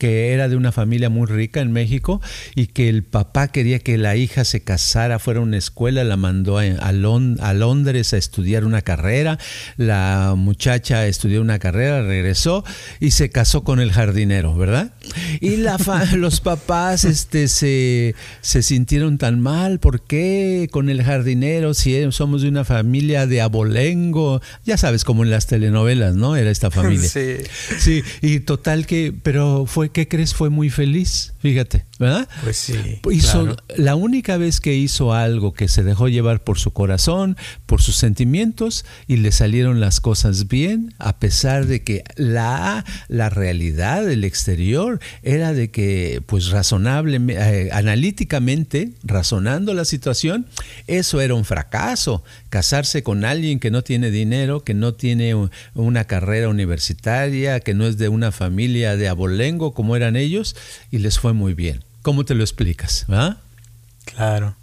que 0.00 0.32
era 0.32 0.48
de 0.48 0.56
una 0.56 0.72
familia 0.72 1.10
muy 1.10 1.26
rica 1.26 1.60
en 1.60 1.72
México 1.72 2.22
y 2.54 2.68
que 2.68 2.88
el 2.88 3.04
papá 3.04 3.48
quería 3.48 3.80
que 3.80 3.98
la 3.98 4.16
hija 4.16 4.46
se 4.46 4.62
casara, 4.62 5.18
fuera 5.18 5.40
a 5.40 5.42
una 5.42 5.58
escuela, 5.58 6.02
la 6.04 6.16
mandó 6.16 6.58
a, 6.58 6.62
a, 6.62 6.92
Londres 6.92 8.14
a 8.14 8.16
estudiar 8.16 8.64
una 8.64 8.80
carrera, 8.80 9.38
la 9.76 10.32
muchacha 10.38 11.06
estudió 11.06 11.42
una 11.42 11.58
carrera, 11.58 12.00
regresó 12.02 12.64
y 12.98 13.10
se 13.10 13.28
casó 13.28 13.62
con 13.62 13.78
el 13.78 13.92
jardinero, 13.92 14.56
¿verdad? 14.56 14.94
Y 15.38 15.58
la 15.58 15.76
los 16.16 16.40
papás 16.40 17.04
este, 17.04 17.48
se, 17.48 18.14
se 18.40 18.62
sintieron 18.62 19.18
tan 19.18 19.38
mal, 19.38 19.80
¿por 19.80 20.00
qué 20.00 20.68
con 20.70 20.88
el 20.88 21.02
jardinero 21.02 21.74
si 21.74 22.10
somos 22.10 22.40
de 22.40 22.48
una 22.48 22.64
familia 22.64 23.26
de 23.26 23.42
abolengo? 23.42 24.40
Ya 24.64 24.78
sabes, 24.78 25.04
como 25.04 25.24
en 25.24 25.30
las 25.30 25.46
telenovelas, 25.46 26.14
¿no? 26.14 26.36
Era 26.36 26.50
esta 26.50 26.70
familia. 26.70 27.06
Sí. 27.06 27.36
Sí, 27.78 28.02
y 28.22 28.40
total 28.40 28.86
que, 28.86 29.12
pero 29.22 29.66
fue 29.66 29.89
¿qué 29.92 30.08
crees? 30.08 30.34
Fue 30.34 30.50
muy 30.50 30.70
feliz, 30.70 31.34
fíjate, 31.38 31.86
¿verdad? 32.00 32.26
Pues 32.42 32.56
sí. 32.56 32.98
Hizo, 33.12 33.56
La 33.76 33.94
única 33.94 34.38
vez 34.38 34.60
que 34.60 34.74
hizo 34.74 35.12
algo 35.12 35.52
que 35.52 35.68
se 35.68 35.82
dejó 35.82 36.08
llevar 36.08 36.42
por 36.42 36.58
su 36.58 36.72
corazón, 36.72 37.36
por 37.66 37.82
sus 37.82 37.96
sentimientos, 37.96 38.86
y 39.06 39.18
le 39.18 39.32
salieron 39.32 39.80
las 39.80 40.00
cosas 40.00 40.48
bien, 40.48 40.94
a 40.98 41.18
pesar 41.18 41.66
de 41.66 41.84
que 41.84 42.02
la, 42.16 42.86
la 43.08 43.28
realidad 43.28 44.02
del 44.02 44.24
exterior 44.24 44.98
era 45.22 45.52
de 45.52 45.70
que, 45.70 46.22
pues 46.24 46.48
razonable, 46.48 47.20
eh, 47.28 47.68
analíticamente, 47.70 48.92
razonando 49.04 49.74
la 49.74 49.84
situación, 49.84 50.46
eso 50.86 51.20
era 51.20 51.34
un 51.34 51.44
fracaso. 51.44 52.24
Casarse 52.48 53.02
con 53.02 53.26
alguien 53.26 53.60
que 53.60 53.70
no 53.70 53.82
tiene 53.82 54.10
dinero, 54.10 54.64
que 54.64 54.72
no 54.72 54.94
tiene 54.94 55.34
una 55.74 56.04
carrera 56.04 56.48
universitaria, 56.48 57.60
que 57.60 57.74
no 57.74 57.86
es 57.86 57.98
de 57.98 58.08
una 58.08 58.32
familia 58.32 58.96
de 58.96 59.08
abolengo, 59.08 59.74
como 59.74 59.96
eran 59.96 60.16
ellos 60.16 60.56
y 60.90 60.98
les 60.98 61.18
fue 61.18 61.34
muy 61.34 61.52
bien. 61.52 61.89
¿Cómo 62.02 62.24
te 62.24 62.34
lo 62.34 62.42
explicas? 62.42 63.06
¿Ah? 63.08 63.36
Claro. 64.04 64.54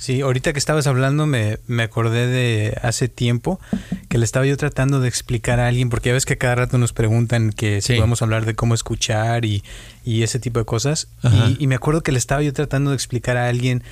Sí, 0.00 0.22
ahorita 0.22 0.54
que 0.54 0.58
estabas 0.58 0.86
hablando 0.86 1.26
me, 1.26 1.58
me, 1.66 1.82
acordé 1.82 2.26
de 2.26 2.78
hace 2.82 3.08
tiempo 3.08 3.60
que 4.08 4.16
le 4.16 4.24
estaba 4.24 4.46
yo 4.46 4.56
tratando 4.56 4.98
de 4.98 5.08
explicar 5.08 5.60
a 5.60 5.68
alguien, 5.68 5.90
porque 5.90 6.08
ya 6.08 6.14
ves 6.14 6.24
que 6.24 6.38
cada 6.38 6.54
rato 6.54 6.78
nos 6.78 6.94
preguntan 6.94 7.52
que 7.52 7.82
si 7.82 7.96
podemos 7.96 8.22
hablar 8.22 8.46
de 8.46 8.54
cómo 8.54 8.72
escuchar 8.72 9.44
y, 9.44 9.62
y 10.02 10.22
ese 10.22 10.38
tipo 10.38 10.58
de 10.58 10.64
cosas. 10.64 11.08
Y, 11.22 11.62
y, 11.62 11.66
me 11.66 11.74
acuerdo 11.74 12.02
que 12.02 12.12
le 12.12 12.18
estaba 12.18 12.40
yo 12.40 12.50
tratando 12.54 12.90
de 12.90 12.96
explicar 12.96 13.36
a 13.36 13.48
alguien 13.48 13.82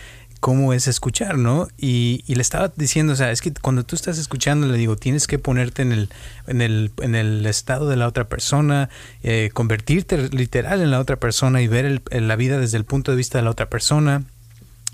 cómo 0.40 0.72
es 0.72 0.86
escuchar, 0.86 1.38
¿no? 1.38 1.68
Y, 1.76 2.22
le 2.26 2.40
estaba 2.40 2.72
diciendo, 2.76 3.12
o 3.12 3.16
sea, 3.16 3.30
es 3.30 3.40
que 3.40 3.52
cuando 3.52 3.84
tú 3.84 3.96
estás 3.96 4.18
escuchando, 4.18 4.66
le 4.66 4.78
digo, 4.78 4.96
tienes 4.96 5.26
que 5.26 5.38
ponerte 5.38 5.82
en 5.82 5.92
el, 5.92 6.08
en 6.46 6.62
el, 6.62 6.92
en 7.02 7.14
el 7.14 7.44
estado 7.46 7.88
de 7.88 7.96
la 7.96 8.06
otra 8.06 8.28
persona, 8.28 8.88
eh, 9.22 9.50
convertirte 9.52 10.28
literal 10.28 10.80
en 10.80 10.90
la 10.90 11.00
otra 11.00 11.16
persona 11.16 11.60
y 11.62 11.68
ver 11.68 12.02
la 12.10 12.36
vida 12.36 12.58
desde 12.58 12.76
el 12.76 12.84
punto 12.84 13.10
de 13.10 13.16
vista 13.16 13.38
de 13.38 13.44
la 13.44 13.50
otra 13.50 13.68
persona. 13.68 14.24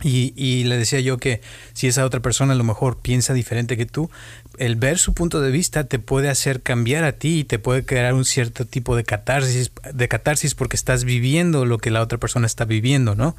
Y, 0.02 0.34
y, 0.36 0.64
le 0.64 0.76
decía 0.76 1.00
yo 1.00 1.18
que 1.18 1.40
si 1.72 1.86
esa 1.86 2.04
otra 2.04 2.20
persona 2.20 2.52
a 2.52 2.56
lo 2.56 2.64
mejor 2.64 2.98
piensa 2.98 3.32
diferente 3.32 3.76
que 3.76 3.86
tú, 3.86 4.10
el 4.58 4.76
ver 4.76 4.98
su 4.98 5.14
punto 5.14 5.40
de 5.40 5.50
vista 5.50 5.84
te 5.84 5.98
puede 5.98 6.28
hacer 6.28 6.62
cambiar 6.62 7.04
a 7.04 7.12
ti 7.12 7.40
y 7.40 7.44
te 7.44 7.58
puede 7.58 7.84
crear 7.84 8.12
un 8.12 8.24
cierto 8.24 8.64
tipo 8.64 8.96
de 8.96 9.04
catarsis, 9.04 9.70
de 9.92 10.08
catarsis 10.08 10.54
porque 10.54 10.76
estás 10.76 11.04
viviendo 11.04 11.64
lo 11.64 11.78
que 11.78 11.90
la 11.90 12.02
otra 12.02 12.18
persona 12.18 12.46
está 12.46 12.64
viviendo, 12.64 13.14
¿no? 13.14 13.36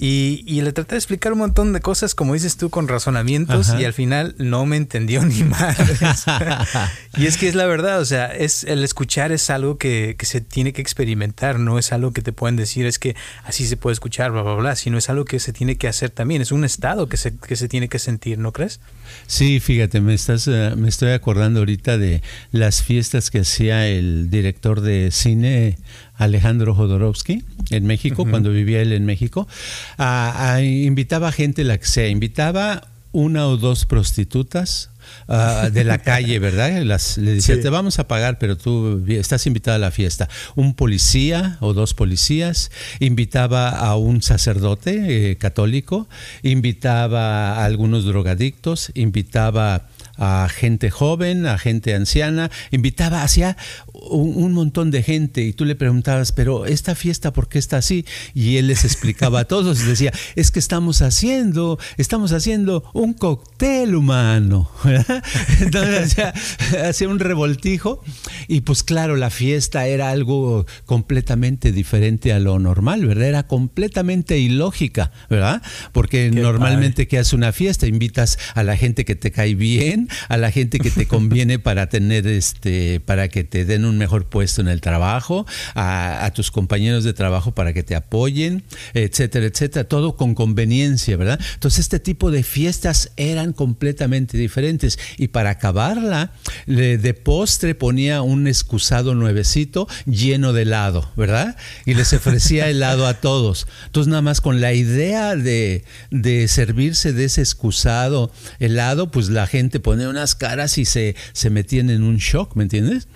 Y, 0.00 0.44
y, 0.46 0.60
le 0.60 0.72
traté 0.72 0.94
de 0.94 0.98
explicar 0.98 1.32
un 1.32 1.40
montón 1.40 1.72
de 1.72 1.80
cosas, 1.80 2.14
como 2.14 2.34
dices 2.34 2.56
tú, 2.56 2.70
con 2.70 2.86
razonamientos, 2.86 3.74
y 3.76 3.84
al 3.84 3.92
final 3.92 4.36
no 4.38 4.64
me 4.64 4.76
entendió 4.76 5.24
ni 5.26 5.42
más. 5.42 5.76
y 7.16 7.26
es 7.26 7.36
que 7.36 7.48
es 7.48 7.56
la 7.56 7.66
verdad, 7.66 7.98
o 7.98 8.04
sea, 8.04 8.26
es 8.26 8.62
el 8.62 8.84
escuchar 8.84 9.32
es 9.32 9.50
algo 9.50 9.76
que, 9.76 10.14
que, 10.16 10.24
se 10.24 10.40
tiene 10.40 10.72
que 10.72 10.80
experimentar, 10.82 11.58
no 11.58 11.80
es 11.80 11.92
algo 11.92 12.12
que 12.12 12.22
te 12.22 12.32
pueden 12.32 12.54
decir, 12.54 12.86
es 12.86 13.00
que 13.00 13.16
así 13.42 13.66
se 13.66 13.76
puede 13.76 13.94
escuchar, 13.94 14.30
bla, 14.30 14.42
bla, 14.42 14.54
bla, 14.54 14.76
sino 14.76 14.98
es 14.98 15.10
algo 15.10 15.24
que 15.24 15.40
se 15.40 15.52
tiene 15.52 15.74
que 15.74 15.88
hacer 15.88 16.10
también, 16.10 16.42
es 16.42 16.52
un 16.52 16.64
estado 16.64 17.08
que 17.08 17.16
se, 17.16 17.36
que 17.36 17.56
se 17.56 17.66
tiene 17.66 17.88
que 17.88 17.98
sentir, 17.98 18.38
¿no 18.38 18.52
crees? 18.52 18.78
Sí, 19.26 19.58
fíjate, 19.58 20.00
me, 20.00 20.14
estás, 20.14 20.46
uh, 20.46 20.76
me 20.76 20.88
estoy 20.88 21.10
acordando 21.10 21.58
ahorita 21.58 21.98
de 21.98 22.22
las 22.52 22.84
fiestas 22.84 23.32
que 23.32 23.40
hacía 23.40 23.88
el 23.88 24.30
director 24.30 24.80
de 24.80 25.10
cine 25.10 25.76
Alejandro 26.18 26.74
Jodorowsky 26.74 27.44
en 27.70 27.86
México, 27.86 28.22
uh 28.22 28.26
-huh. 28.26 28.30
cuando 28.30 28.50
vivía 28.50 28.82
él 28.82 28.92
en 28.92 29.06
México, 29.06 29.48
a, 29.96 30.52
a, 30.52 30.62
invitaba 30.62 31.32
gente 31.32 31.64
la 31.64 31.78
que 31.78 31.86
sea, 31.86 32.08
invitaba 32.08 32.88
una 33.12 33.46
o 33.48 33.56
dos 33.56 33.86
prostitutas 33.86 34.90
uh, 35.28 35.70
de 35.70 35.84
la 35.84 35.98
calle, 35.98 36.38
¿verdad? 36.48 36.82
Las, 36.82 37.18
le 37.18 37.34
decía, 37.34 37.56
sí. 37.56 37.62
te 37.62 37.70
vamos 37.70 37.98
a 37.98 38.06
pagar, 38.06 38.38
pero 38.38 38.56
tú 38.56 39.04
estás 39.08 39.46
invitada 39.46 39.76
a 39.76 39.80
la 39.80 39.90
fiesta. 39.90 40.28
Un 40.54 40.74
policía 40.74 41.56
o 41.60 41.72
dos 41.72 41.94
policías, 41.94 42.70
invitaba 43.00 43.70
a 43.70 43.96
un 43.96 44.22
sacerdote 44.22 45.30
eh, 45.30 45.36
católico, 45.36 46.08
invitaba 46.42 47.54
a 47.54 47.64
algunos 47.64 48.04
drogadictos, 48.04 48.90
invitaba 48.94 49.88
a 50.18 50.48
gente 50.50 50.90
joven, 50.90 51.46
a 51.46 51.58
gente 51.58 51.94
anciana, 51.94 52.50
invitaba 52.72 53.22
hacia 53.22 53.56
un, 54.00 54.52
montón 54.52 54.90
de 54.90 55.02
gente 55.02 55.42
y 55.42 55.52
tú 55.52 55.64
le 55.64 55.74
preguntabas, 55.74 56.32
pero 56.32 56.66
esta 56.66 56.94
fiesta, 56.94 57.32
¿por 57.32 57.48
qué 57.48 57.58
está 57.58 57.78
así? 57.78 58.04
Y 58.34 58.56
él 58.56 58.68
les 58.68 58.84
explicaba 58.84 59.40
a 59.40 59.44
todos, 59.44 59.84
decía, 59.84 60.12
es 60.36 60.50
que 60.50 60.58
estamos 60.58 61.02
haciendo, 61.02 61.78
estamos 61.96 62.32
haciendo 62.32 62.88
un 62.94 63.14
cóctel 63.14 63.94
humano. 63.94 64.70
Entonces 65.60 66.16
hacía, 66.84 67.08
un 67.08 67.18
revoltijo 67.18 68.02
y 68.48 68.60
pues 68.62 68.82
claro, 68.82 69.16
la 69.16 69.30
fiesta 69.30 69.86
era 69.86 70.10
algo 70.10 70.66
completamente 70.84 71.72
diferente 71.72 72.32
a 72.32 72.38
lo 72.38 72.58
normal, 72.58 73.06
¿verdad? 73.06 73.28
Era 73.28 73.46
completamente 73.46 74.38
ilógica, 74.38 75.12
¿verdad? 75.30 75.62
Porque 75.92 76.30
qué 76.30 76.40
normalmente 76.40 77.04
padre. 77.04 77.08
que 77.08 77.18
hace 77.18 77.36
una 77.36 77.52
fiesta, 77.52 77.86
invitas 77.86 78.38
a 78.54 78.62
la 78.62 78.76
gente 78.76 79.04
que 79.04 79.14
te 79.14 79.30
cae 79.30 79.54
bien, 79.54 80.08
a 80.28 80.36
la 80.36 80.50
gente 80.50 80.78
que 80.78 80.90
te 80.90 81.06
conviene 81.06 81.58
para 81.58 81.88
tener 81.88 82.26
este, 82.26 83.00
para 83.00 83.28
que 83.28 83.44
te 83.44 83.64
den 83.64 83.84
un 83.88 83.98
mejor 83.98 84.26
puesto 84.26 84.60
en 84.60 84.68
el 84.68 84.80
trabajo, 84.80 85.46
a, 85.74 86.24
a, 86.24 86.32
tus 86.32 86.50
compañeros 86.50 87.04
de 87.04 87.12
trabajo 87.12 87.52
para 87.52 87.72
que 87.72 87.82
te 87.82 87.94
apoyen, 87.94 88.64
etcétera, 88.94 89.46
etcétera, 89.46 89.88
todo 89.88 90.16
con 90.16 90.34
conveniencia, 90.34 91.16
¿verdad? 91.16 91.40
Entonces 91.54 91.80
este 91.80 91.98
tipo 91.98 92.30
de 92.30 92.42
fiestas 92.42 93.10
eran 93.16 93.52
completamente 93.52 94.38
diferentes 94.38 94.98
y 95.16 95.28
para 95.28 95.50
acabarla, 95.50 96.32
de 96.66 97.14
postre 97.14 97.74
ponía 97.74 98.22
un 98.22 98.46
excusado 98.46 99.14
nuevecito 99.14 99.88
lleno 100.06 100.52
de 100.52 100.62
helado, 100.62 101.10
¿verdad? 101.16 101.56
Y 101.84 101.94
les 101.94 102.12
ofrecía 102.12 102.68
helado 102.70 103.06
a 103.06 103.14
todos. 103.14 103.66
Entonces 103.86 104.08
nada 104.08 104.22
más 104.22 104.40
con 104.40 104.60
la 104.60 104.72
idea 104.72 105.36
de, 105.36 105.84
de 106.10 106.48
servirse 106.48 107.12
de 107.12 107.24
ese 107.24 107.40
excusado 107.40 108.30
helado, 108.58 109.10
pues 109.10 109.28
la 109.28 109.46
gente 109.46 109.80
pone 109.80 110.08
unas 110.08 110.34
caras 110.34 110.78
y 110.78 110.84
se, 110.84 111.16
se 111.32 111.50
metían 111.50 111.90
en 111.90 112.02
un 112.02 112.18
shock, 112.18 112.54
¿me 112.56 112.64
entiendes? 112.64 113.08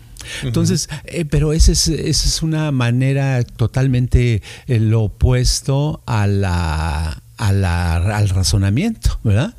Entonces, 0.43 0.89
eh, 1.05 1.25
pero 1.25 1.53
esa 1.53 1.73
es, 1.73 1.89
es, 1.89 2.43
una 2.43 2.73
manera 2.73 3.43
totalmente 3.43 4.43
eh, 4.67 4.81
lo 4.81 5.03
opuesto 5.03 6.03
a 6.07 6.27
la, 6.27 7.23
al 7.37 8.29
razonamiento, 8.29 9.19
¿verdad? 9.25 9.55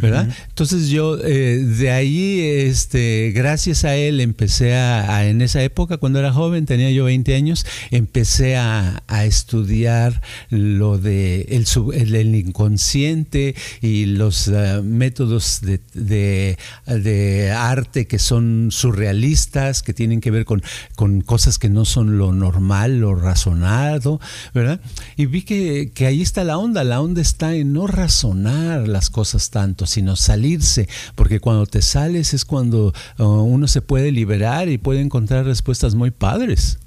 ¿Verdad? 0.00 0.26
Uh 0.26 0.30
-huh. 0.30 0.48
Entonces 0.48 0.88
yo 0.88 1.18
eh, 1.22 1.58
de 1.58 1.90
ahí, 1.90 2.40
este, 2.40 3.32
gracias 3.34 3.84
a 3.84 3.96
él, 3.96 4.20
empecé 4.20 4.74
a, 4.74 5.16
a, 5.16 5.26
en 5.26 5.42
esa 5.42 5.62
época, 5.62 5.96
cuando 5.96 6.18
era 6.18 6.32
joven, 6.32 6.66
tenía 6.66 6.90
yo 6.90 7.04
20 7.04 7.34
años, 7.34 7.66
empecé 7.90 8.56
a, 8.56 9.02
a 9.06 9.24
estudiar 9.24 10.22
lo 10.50 10.98
de 10.98 11.42
el, 11.50 11.66
el, 11.94 12.14
el, 12.14 12.34
inconsciente 12.34 13.54
y 13.80 14.06
los 14.06 14.48
uh, 14.48 14.82
métodos 14.82 15.60
de, 15.62 15.80
de, 15.94 16.58
de, 16.86 17.52
arte 17.52 18.06
que 18.06 18.18
son 18.18 18.68
surrealistas, 18.70 19.82
que 19.82 19.92
tienen 19.92 20.20
que 20.20 20.30
ver 20.30 20.44
con, 20.44 20.62
con 20.94 21.20
cosas 21.20 21.58
que 21.58 21.68
no 21.68 21.84
son 21.84 22.18
lo 22.18 22.32
normal, 22.32 23.00
lo 23.00 23.14
razonado, 23.14 24.20
¿verdad? 24.54 24.80
Y 25.16 25.26
vi 25.26 25.42
que, 25.42 25.90
que 25.94 26.06
ahí 26.06 26.22
está 26.22 26.44
la 26.44 26.58
onda, 26.58 26.84
la 26.84 27.00
onda 27.00 27.20
está 27.20 27.54
en 27.54 27.72
no 27.72 27.86
razonar 27.86 28.88
las 28.88 29.10
cosas 29.10 29.50
tanto, 29.56 29.86
sino 29.86 30.16
salirse, 30.16 30.86
porque 31.14 31.40
cuando 31.40 31.64
te 31.64 31.80
sales 31.80 32.34
es 32.34 32.44
cuando 32.44 32.92
uh, 33.18 33.24
uno 33.24 33.68
se 33.68 33.80
puede 33.80 34.12
liberar 34.12 34.68
y 34.68 34.76
puede 34.76 35.00
encontrar 35.00 35.46
respuestas 35.46 35.94
muy 35.94 36.10
padres. 36.10 36.78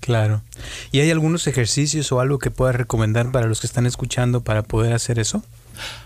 Claro. 0.00 0.42
¿Y 0.90 1.00
hay 1.00 1.10
algunos 1.10 1.46
ejercicios 1.46 2.12
o 2.12 2.20
algo 2.20 2.38
que 2.38 2.50
puedas 2.50 2.76
recomendar 2.76 3.32
para 3.32 3.46
los 3.46 3.62
que 3.62 3.66
están 3.66 3.86
escuchando 3.86 4.42
para 4.42 4.62
poder 4.62 4.92
hacer 4.92 5.18
eso? 5.18 5.42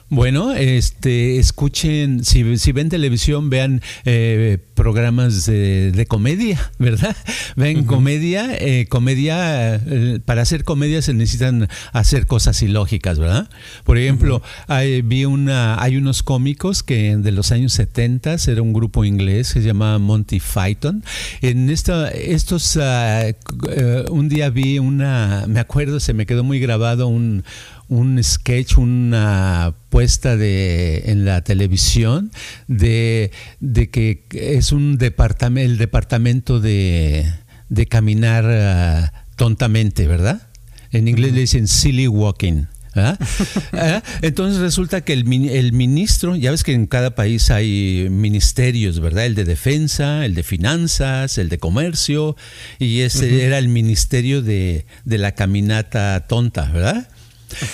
Bueno, 0.08 0.52
este, 0.52 1.38
escuchen, 1.38 2.24
si, 2.24 2.58
si 2.58 2.70
ven 2.70 2.88
televisión, 2.88 3.50
vean 3.50 3.82
eh, 4.04 4.58
programas 4.74 5.46
de, 5.46 5.90
de, 5.90 6.06
comedia, 6.06 6.70
¿verdad? 6.78 7.16
Ven 7.56 7.78
uh 7.78 7.80
-huh. 7.80 7.86
comedia, 7.86 8.56
eh, 8.56 8.86
comedia, 8.88 9.74
eh, 9.74 10.20
para 10.24 10.42
hacer 10.42 10.62
comedia 10.62 11.02
se 11.02 11.12
necesitan 11.12 11.68
hacer 11.92 12.26
cosas 12.26 12.62
ilógicas, 12.62 13.18
¿verdad? 13.18 13.50
Por 13.82 13.98
ejemplo, 13.98 14.36
uh 14.36 14.40
-huh. 14.40 14.64
hay, 14.68 15.02
vi 15.02 15.24
una, 15.24 15.82
hay 15.82 15.96
unos 15.96 16.22
cómicos 16.22 16.84
que 16.84 17.16
de 17.16 17.32
los 17.32 17.50
años 17.50 17.72
70 17.72 18.36
era 18.46 18.62
un 18.62 18.72
grupo 18.72 19.04
inglés 19.04 19.54
que 19.54 19.60
se 19.60 19.66
llamaba 19.66 19.98
Monty 19.98 20.40
Python. 20.40 21.02
En 21.42 21.68
esta, 21.68 22.10
estos, 22.10 22.76
uh, 22.76 24.12
un 24.12 24.28
día 24.28 24.50
vi 24.50 24.78
una, 24.78 25.46
me 25.48 25.58
acuerdo, 25.58 25.98
se 25.98 26.14
me 26.14 26.26
quedó 26.26 26.44
muy 26.44 26.60
grabado 26.60 27.08
un 27.08 27.42
un 27.88 28.22
sketch, 28.22 28.78
una 28.78 29.74
puesta 29.90 30.36
de 30.36 31.04
en 31.06 31.24
la 31.24 31.42
televisión 31.42 32.30
de, 32.66 33.30
de 33.60 33.90
que 33.90 34.24
es 34.32 34.72
un 34.72 34.98
departamento, 34.98 35.70
el 35.70 35.78
departamento 35.78 36.60
de, 36.60 37.32
de 37.68 37.86
caminar 37.86 38.44
uh, 38.44 39.36
tontamente, 39.36 40.06
¿verdad? 40.06 40.48
En 40.90 41.08
inglés 41.08 41.32
le 41.32 41.40
dicen 41.40 41.68
silly 41.68 42.08
walking. 42.08 42.64
¿Ah? 42.98 43.18
¿Ah? 43.72 44.02
Entonces 44.22 44.60
resulta 44.60 45.02
que 45.02 45.12
el, 45.12 45.30
el, 45.50 45.72
ministro, 45.74 46.34
ya 46.34 46.50
ves 46.50 46.64
que 46.64 46.72
en 46.72 46.86
cada 46.86 47.14
país 47.14 47.50
hay 47.50 48.08
ministerios, 48.10 49.00
¿verdad? 49.00 49.26
El 49.26 49.34
de 49.34 49.44
defensa, 49.44 50.24
el 50.24 50.34
de 50.34 50.42
finanzas, 50.42 51.36
el 51.36 51.50
de 51.50 51.58
comercio, 51.58 52.36
y 52.78 53.00
ese 53.00 53.26
uh 53.26 53.30
-huh. 53.30 53.40
era 53.42 53.58
el 53.58 53.68
ministerio 53.68 54.40
de, 54.40 54.86
de 55.04 55.18
la 55.18 55.32
caminata 55.32 56.26
tonta, 56.26 56.72
¿verdad? 56.72 57.08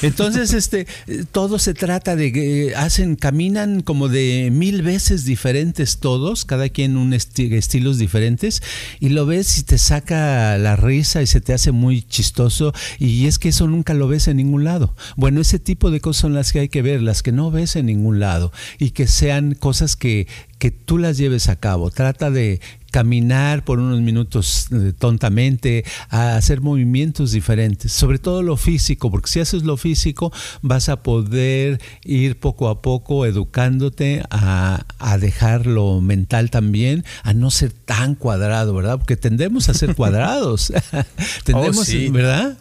Entonces, 0.02 0.52
este, 0.52 0.86
todo 1.32 1.58
se 1.58 1.74
trata 1.74 2.16
de 2.16 2.32
que 2.32 2.74
hacen, 2.76 3.16
caminan 3.16 3.82
como 3.82 4.08
de 4.08 4.50
mil 4.52 4.82
veces 4.82 5.24
diferentes 5.24 5.98
todos, 5.98 6.44
cada 6.44 6.68
quien 6.68 6.96
un 6.96 7.12
esti 7.12 7.54
estilos 7.54 7.98
diferentes, 7.98 8.62
y 9.00 9.10
lo 9.10 9.26
ves 9.26 9.58
y 9.58 9.62
te 9.62 9.78
saca 9.78 10.56
la 10.58 10.76
risa 10.76 11.22
y 11.22 11.26
se 11.26 11.40
te 11.40 11.52
hace 11.52 11.72
muy 11.72 12.02
chistoso, 12.02 12.72
y 12.98 13.26
es 13.26 13.38
que 13.38 13.48
eso 13.50 13.66
nunca 13.66 13.94
lo 13.94 14.08
ves 14.08 14.28
en 14.28 14.36
ningún 14.36 14.64
lado. 14.64 14.94
Bueno, 15.16 15.40
ese 15.40 15.58
tipo 15.58 15.90
de 15.90 16.00
cosas 16.00 16.22
son 16.22 16.34
las 16.34 16.52
que 16.52 16.60
hay 16.60 16.68
que 16.68 16.82
ver, 16.82 17.02
las 17.02 17.22
que 17.22 17.32
no 17.32 17.50
ves 17.50 17.76
en 17.76 17.86
ningún 17.86 18.20
lado, 18.20 18.52
y 18.78 18.90
que 18.90 19.06
sean 19.06 19.54
cosas 19.54 19.96
que, 19.96 20.26
que 20.58 20.70
tú 20.70 20.98
las 20.98 21.16
lleves 21.18 21.48
a 21.48 21.56
cabo. 21.56 21.90
Trata 21.90 22.30
de 22.30 22.60
caminar 22.92 23.64
por 23.64 23.80
unos 23.80 24.00
minutos 24.00 24.68
eh, 24.70 24.92
tontamente, 24.96 25.84
a 26.10 26.36
hacer 26.36 26.60
movimientos 26.60 27.32
diferentes, 27.32 27.90
sobre 27.90 28.18
todo 28.18 28.42
lo 28.42 28.56
físico, 28.56 29.10
porque 29.10 29.30
si 29.30 29.40
haces 29.40 29.64
lo 29.64 29.76
físico 29.76 30.30
vas 30.60 30.88
a 30.88 31.02
poder 31.02 31.80
ir 32.04 32.38
poco 32.38 32.68
a 32.68 32.82
poco 32.82 33.26
educándote 33.26 34.22
a, 34.30 34.84
a 34.98 35.18
dejar 35.18 35.66
lo 35.66 36.00
mental 36.00 36.50
también, 36.50 37.04
a 37.24 37.32
no 37.32 37.50
ser 37.50 37.72
tan 37.72 38.14
cuadrado, 38.14 38.74
¿verdad? 38.74 38.98
Porque 38.98 39.16
tendemos 39.16 39.70
a 39.70 39.74
ser 39.74 39.96
cuadrados. 39.96 40.72
tendemos, 41.44 41.78
oh, 41.78 41.84
sí. 41.84 42.10
¿verdad? 42.10 42.58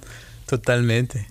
Totalmente. 0.47 1.27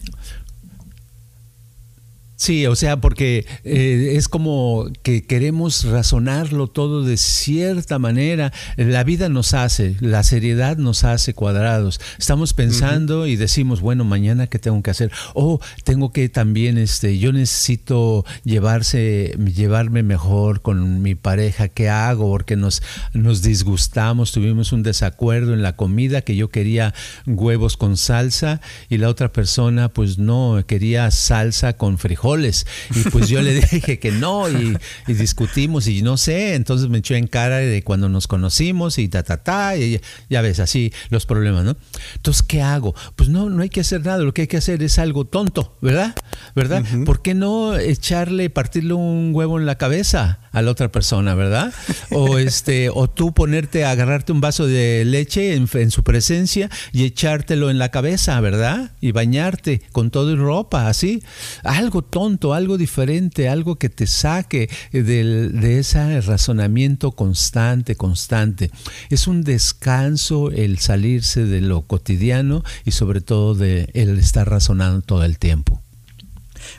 Sí, 2.41 2.67
o 2.67 2.75
sea, 2.75 3.03
porque 3.03 3.45
eh, 3.65 4.13
es 4.15 4.27
como 4.27 4.87
que 5.03 5.27
queremos 5.27 5.85
razonarlo 5.85 6.69
todo 6.69 7.05
de 7.05 7.19
cierta 7.19 7.99
manera. 7.99 8.51
La 8.79 9.05
vida 9.05 9.29
nos 9.29 9.53
hace, 9.53 9.95
la 10.01 10.23
seriedad 10.23 10.79
nos 10.79 11.05
hace 11.05 11.35
cuadrados. 11.35 12.01
Estamos 12.19 12.55
pensando 12.55 13.27
y 13.27 13.37
decimos, 13.37 13.83
bueno, 13.83 14.05
mañana 14.05 14.47
qué 14.47 14.59
tengo 14.59 14.83
que 14.83 14.91
hacer. 14.91 15.13
O 15.35 15.61
tengo 15.85 16.13
que 16.15 16.31
también, 16.31 16.79
este, 16.79 17.19
yo 17.19 17.31
necesito 17.31 18.25
llevarse, 18.43 19.37
llevarme 19.55 20.03
mejor 20.03 20.63
con 20.63 21.03
mi 21.03 21.15
pareja. 21.17 21.69
¿Qué 21.69 21.91
hago? 21.91 22.31
Porque 22.31 22.57
nos, 22.57 22.83
nos 23.13 23.43
disgustamos, 23.43 24.33
tuvimos 24.33 24.73
un 24.73 24.83
desacuerdo 24.83 25.53
en 25.53 25.61
la 25.61 25.77
comida 25.77 26.23
que 26.23 26.37
yo 26.37 26.49
quería 26.49 26.95
huevos 27.27 27.77
con 27.77 27.99
salsa 27.99 28.63
y 28.89 28.97
la 28.97 29.11
otra 29.11 29.31
persona, 29.31 29.91
pues 29.91 30.17
no, 30.17 30.59
quería 30.67 31.11
salsa 31.11 31.75
con 31.75 31.99
frijol 31.99 32.30
y 32.37 33.09
pues 33.11 33.29
yo 33.29 33.43
le 33.43 33.55
dije 33.73 33.99
que 33.99 34.13
no 34.13 34.49
y, 34.49 34.77
discutimos 35.07 35.87
y 35.87 36.03
no 36.03 36.17
sé, 36.17 36.55
entonces 36.55 36.89
me 36.89 36.99
echó 36.99 37.15
en 37.15 37.27
cara 37.27 37.59
de 37.59 37.83
cuando 37.83 38.09
nos 38.09 38.27
conocimos 38.27 38.99
y 38.99 39.09
ta, 39.09 39.23
ta, 39.23 39.39
ta, 39.39 39.77
y 39.77 40.01
ya 40.29 40.41
ves, 40.41 40.61
así 40.61 40.93
los 41.09 41.27
problemas, 41.27 41.65
¿no? 41.65 41.77
Entonces, 42.17 42.43
¿qué 42.43 42.63
hago? 42.63 42.95
Pues 43.17 43.29
no, 43.29 43.51
no 43.51 43.63
hay 43.63 43.69
que 43.69 43.81
hacer 43.81 44.05
nada, 44.05 44.19
lo 44.19 44.35
que 44.35 44.43
hay 44.43 44.49
que 44.49 44.57
hacer 44.57 44.83
es 44.83 44.99
algo 44.99 45.25
tonto, 45.25 45.77
¿verdad? 45.81 46.15
¿Verdad? 46.55 46.85
¿Por 47.05 47.23
qué 47.23 47.35
no 47.35 47.77
echarle, 47.77 48.51
partirle 48.51 48.95
un 48.95 49.31
huevo 49.35 49.59
en 49.59 49.67
la 49.67 49.77
cabeza 49.77 50.41
a 50.53 50.63
la 50.63 50.71
otra 50.71 50.91
persona, 50.93 51.35
¿verdad? 51.35 51.73
O 52.11 52.39
este, 52.39 52.91
o 52.91 53.09
tú 53.09 53.33
ponerte, 53.33 53.85
agarrarte 53.85 54.33
un 54.33 54.41
vaso 54.41 54.67
de 54.67 55.05
leche 55.05 55.55
en, 55.55 55.69
en 55.73 55.91
su 55.91 56.03
presencia 56.03 56.71
y 56.93 57.05
echártelo 57.05 57.71
en 57.71 57.79
la 57.79 57.91
cabeza, 57.91 58.41
¿verdad? 58.41 58.93
Y 59.01 59.13
bañarte 59.13 59.83
con 59.93 60.11
todo 60.11 60.33
y 60.33 60.37
ropa, 60.37 60.89
así. 60.89 61.23
Algo 61.65 62.03
tonto 62.03 62.51
algo 62.55 62.79
diferente, 62.79 63.49
algo 63.49 63.77
que 63.77 63.89
te 63.89 64.07
saque 64.07 64.71
de 64.93 65.79
ese 65.79 66.21
razonamiento 66.21 67.13
constante, 67.13 67.97
constante. 67.97 68.71
Es 69.11 69.27
un 69.27 69.43
descanso 69.43 70.51
el 70.51 70.79
salirse 70.79 71.45
de 71.45 71.61
lo 71.61 71.83
cotidiano 71.83 72.63
y 72.85 72.93
sobre 72.93 73.21
todo 73.21 73.55
de 73.55 73.91
el 73.95 74.19
estar 74.19 74.49
razonando 74.49 75.03
todo 75.03 75.25
el 75.25 75.39
tiempo. 75.39 75.83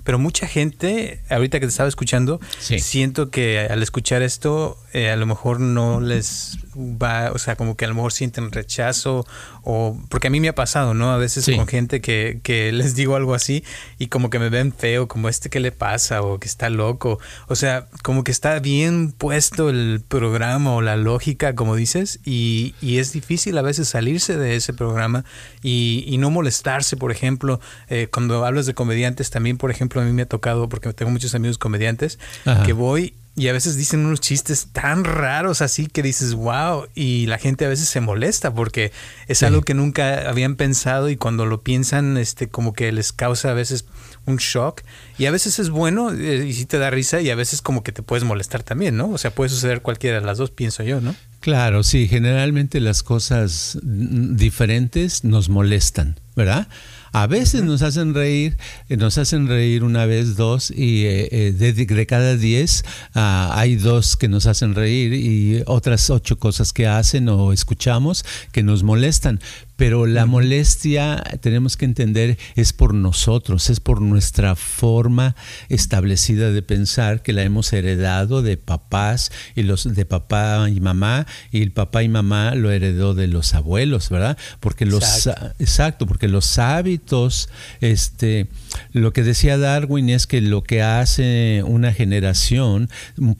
Pero 0.03 0.19
mucha 0.19 0.47
gente, 0.47 1.21
ahorita 1.29 1.59
que 1.59 1.65
te 1.65 1.71
estaba 1.71 1.89
escuchando, 1.89 2.39
siento 2.59 3.29
que 3.29 3.59
al 3.59 3.83
escuchar 3.83 4.21
esto, 4.21 4.77
eh, 4.93 5.09
a 5.09 5.15
lo 5.15 5.25
mejor 5.25 5.59
no 5.59 5.99
les 5.99 6.57
va, 6.75 7.31
o 7.33 7.37
sea, 7.37 7.55
como 7.55 7.75
que 7.75 7.85
a 7.85 7.87
lo 7.87 7.95
mejor 7.95 8.13
sienten 8.13 8.51
rechazo 8.51 9.25
o 9.63 9.97
porque 10.09 10.27
a 10.27 10.29
mí 10.29 10.39
me 10.39 10.49
ha 10.49 10.55
pasado, 10.55 10.93
¿no? 10.93 11.11
A 11.11 11.17
veces 11.17 11.49
con 11.55 11.67
gente 11.67 12.01
que, 12.01 12.39
que, 12.43 12.71
les 12.71 12.95
digo 12.95 13.15
algo 13.15 13.33
así 13.33 13.63
y 13.99 14.07
como 14.07 14.29
que 14.29 14.39
me 14.39 14.49
ven 14.49 14.73
feo, 14.73 15.07
como 15.07 15.29
este 15.29 15.49
que 15.49 15.59
le 15.59 15.71
pasa 15.71 16.21
o 16.21 16.39
que 16.39 16.47
está 16.47 16.69
loco. 16.69 17.19
O 17.47 17.55
sea, 17.55 17.87
como 18.03 18.23
que 18.23 18.31
está 18.31 18.59
bien 18.59 19.11
puesto 19.11 19.69
el 19.69 20.01
programa 20.07 20.73
o 20.73 20.81
la 20.81 20.95
lógica, 20.95 21.55
como 21.55 21.75
dices, 21.75 22.19
y, 22.23 22.73
y 22.81 22.99
es 22.99 23.11
difícil 23.11 23.57
a 23.57 23.61
veces 23.61 23.89
salirse 23.89 24.37
de 24.37 24.55
ese 24.55 24.73
programa 24.73 25.25
y, 25.61 26.05
y 26.07 26.17
no 26.17 26.29
molestarse, 26.29 26.97
por 26.97 27.11
ejemplo, 27.11 27.59
eh, 27.89 28.07
cuando 28.11 28.45
hablas 28.45 28.65
de 28.65 28.73
comediantes, 28.73 29.29
también, 29.29 29.57
por 29.57 29.71
ejemplo, 29.71 29.90
a 29.99 30.03
mí 30.03 30.13
me 30.13 30.21
ha 30.21 30.27
tocado, 30.27 30.69
porque 30.69 30.93
tengo 30.93 31.11
muchos 31.11 31.35
amigos 31.35 31.57
comediantes, 31.57 32.19
que 32.65 32.73
voy 32.73 33.15
y 33.35 33.47
a 33.47 33.53
veces 33.53 33.77
dicen 33.77 34.05
unos 34.05 34.19
chistes 34.19 34.67
tan 34.73 35.05
raros 35.05 35.61
así 35.61 35.87
que 35.87 36.03
dices, 36.03 36.33
wow, 36.33 36.87
y 36.93 37.27
la 37.27 37.37
gente 37.37 37.65
a 37.65 37.69
veces 37.69 37.87
se 37.87 38.01
molesta 38.01 38.53
porque 38.53 38.91
es 39.27 39.41
algo 39.41 39.61
que 39.61 39.73
nunca 39.73 40.29
habían 40.29 40.55
pensado 40.55 41.09
y 41.09 41.15
cuando 41.15 41.45
lo 41.45 41.61
piensan, 41.61 42.17
este, 42.17 42.49
como 42.49 42.73
que 42.73 42.91
les 42.91 43.13
causa 43.13 43.51
a 43.51 43.53
veces 43.53 43.85
un 44.25 44.35
shock. 44.35 44.81
Y 45.17 45.27
a 45.27 45.31
veces 45.31 45.59
es 45.59 45.69
bueno 45.69 46.11
eh, 46.11 46.45
y 46.45 46.53
sí 46.53 46.65
te 46.65 46.77
da 46.77 46.89
risa 46.89 47.21
y 47.21 47.29
a 47.29 47.35
veces 47.35 47.61
como 47.61 47.83
que 47.83 47.93
te 47.93 48.03
puedes 48.03 48.25
molestar 48.25 48.63
también, 48.63 48.97
¿no? 48.97 49.09
O 49.09 49.17
sea, 49.17 49.31
puede 49.31 49.49
suceder 49.49 49.81
cualquiera 49.81 50.19
de 50.19 50.25
las 50.25 50.37
dos, 50.37 50.51
pienso 50.51 50.83
yo, 50.83 50.99
¿no? 50.99 51.15
Claro, 51.39 51.83
sí, 51.83 52.07
generalmente 52.09 52.81
las 52.81 53.01
cosas 53.01 53.79
diferentes 53.81 55.23
nos 55.23 55.47
molestan, 55.47 56.19
¿verdad? 56.35 56.67
A 57.13 57.27
veces 57.27 57.63
nos 57.63 57.81
hacen 57.81 58.13
reír, 58.13 58.57
eh, 58.87 58.95
nos 58.95 59.17
hacen 59.17 59.47
reír 59.47 59.83
una 59.83 60.05
vez, 60.05 60.37
dos, 60.37 60.71
y 60.71 61.05
eh, 61.05 61.27
eh, 61.31 61.51
de, 61.51 62.05
cada 62.05 62.37
diez 62.37 62.85
ah, 63.13 63.51
hay 63.53 63.75
dos 63.75 64.15
que 64.15 64.29
nos 64.29 64.45
hacen 64.45 64.75
reír 64.75 65.13
y 65.13 65.63
otras 65.65 66.09
ocho 66.09 66.39
cosas 66.39 66.71
que 66.71 66.87
hacen 66.87 67.27
o 67.27 67.51
escuchamos 67.51 68.23
que 68.51 68.63
nos 68.63 68.83
molestan 68.83 69.41
pero 69.81 70.05
la 70.05 70.27
molestia, 70.27 71.23
tenemos 71.41 71.75
que 71.75 71.85
entender, 71.85 72.37
es 72.55 72.71
por 72.71 72.93
nosotros, 72.93 73.71
es 73.71 73.79
por 73.79 73.99
nuestra 73.99 74.55
forma 74.55 75.35
establecida 75.69 76.51
de 76.51 76.61
pensar 76.61 77.23
que 77.23 77.33
la 77.33 77.41
hemos 77.41 77.73
heredado 77.73 78.43
de 78.43 78.57
papás 78.57 79.31
y 79.55 79.63
los 79.63 79.91
de 79.91 80.05
papá 80.05 80.69
y 80.69 80.79
mamá, 80.81 81.25
y 81.51 81.63
el 81.63 81.71
papá 81.71 82.03
y 82.03 82.09
mamá 82.09 82.53
lo 82.53 82.69
heredó 82.69 83.15
de 83.15 83.25
los 83.25 83.55
abuelos, 83.55 84.11
¿verdad? 84.11 84.37
Porque 84.59 84.85
los 84.85 85.01
exacto, 85.01 85.55
exacto 85.57 86.05
porque 86.05 86.27
los 86.27 86.59
hábitos, 86.59 87.49
este, 87.79 88.49
lo 88.93 89.13
que 89.13 89.23
decía 89.23 89.57
Darwin 89.57 90.09
es 90.09 90.27
que 90.27 90.41
lo 90.41 90.63
que 90.63 90.81
hace 90.81 91.63
una 91.65 91.93
generación, 91.93 92.89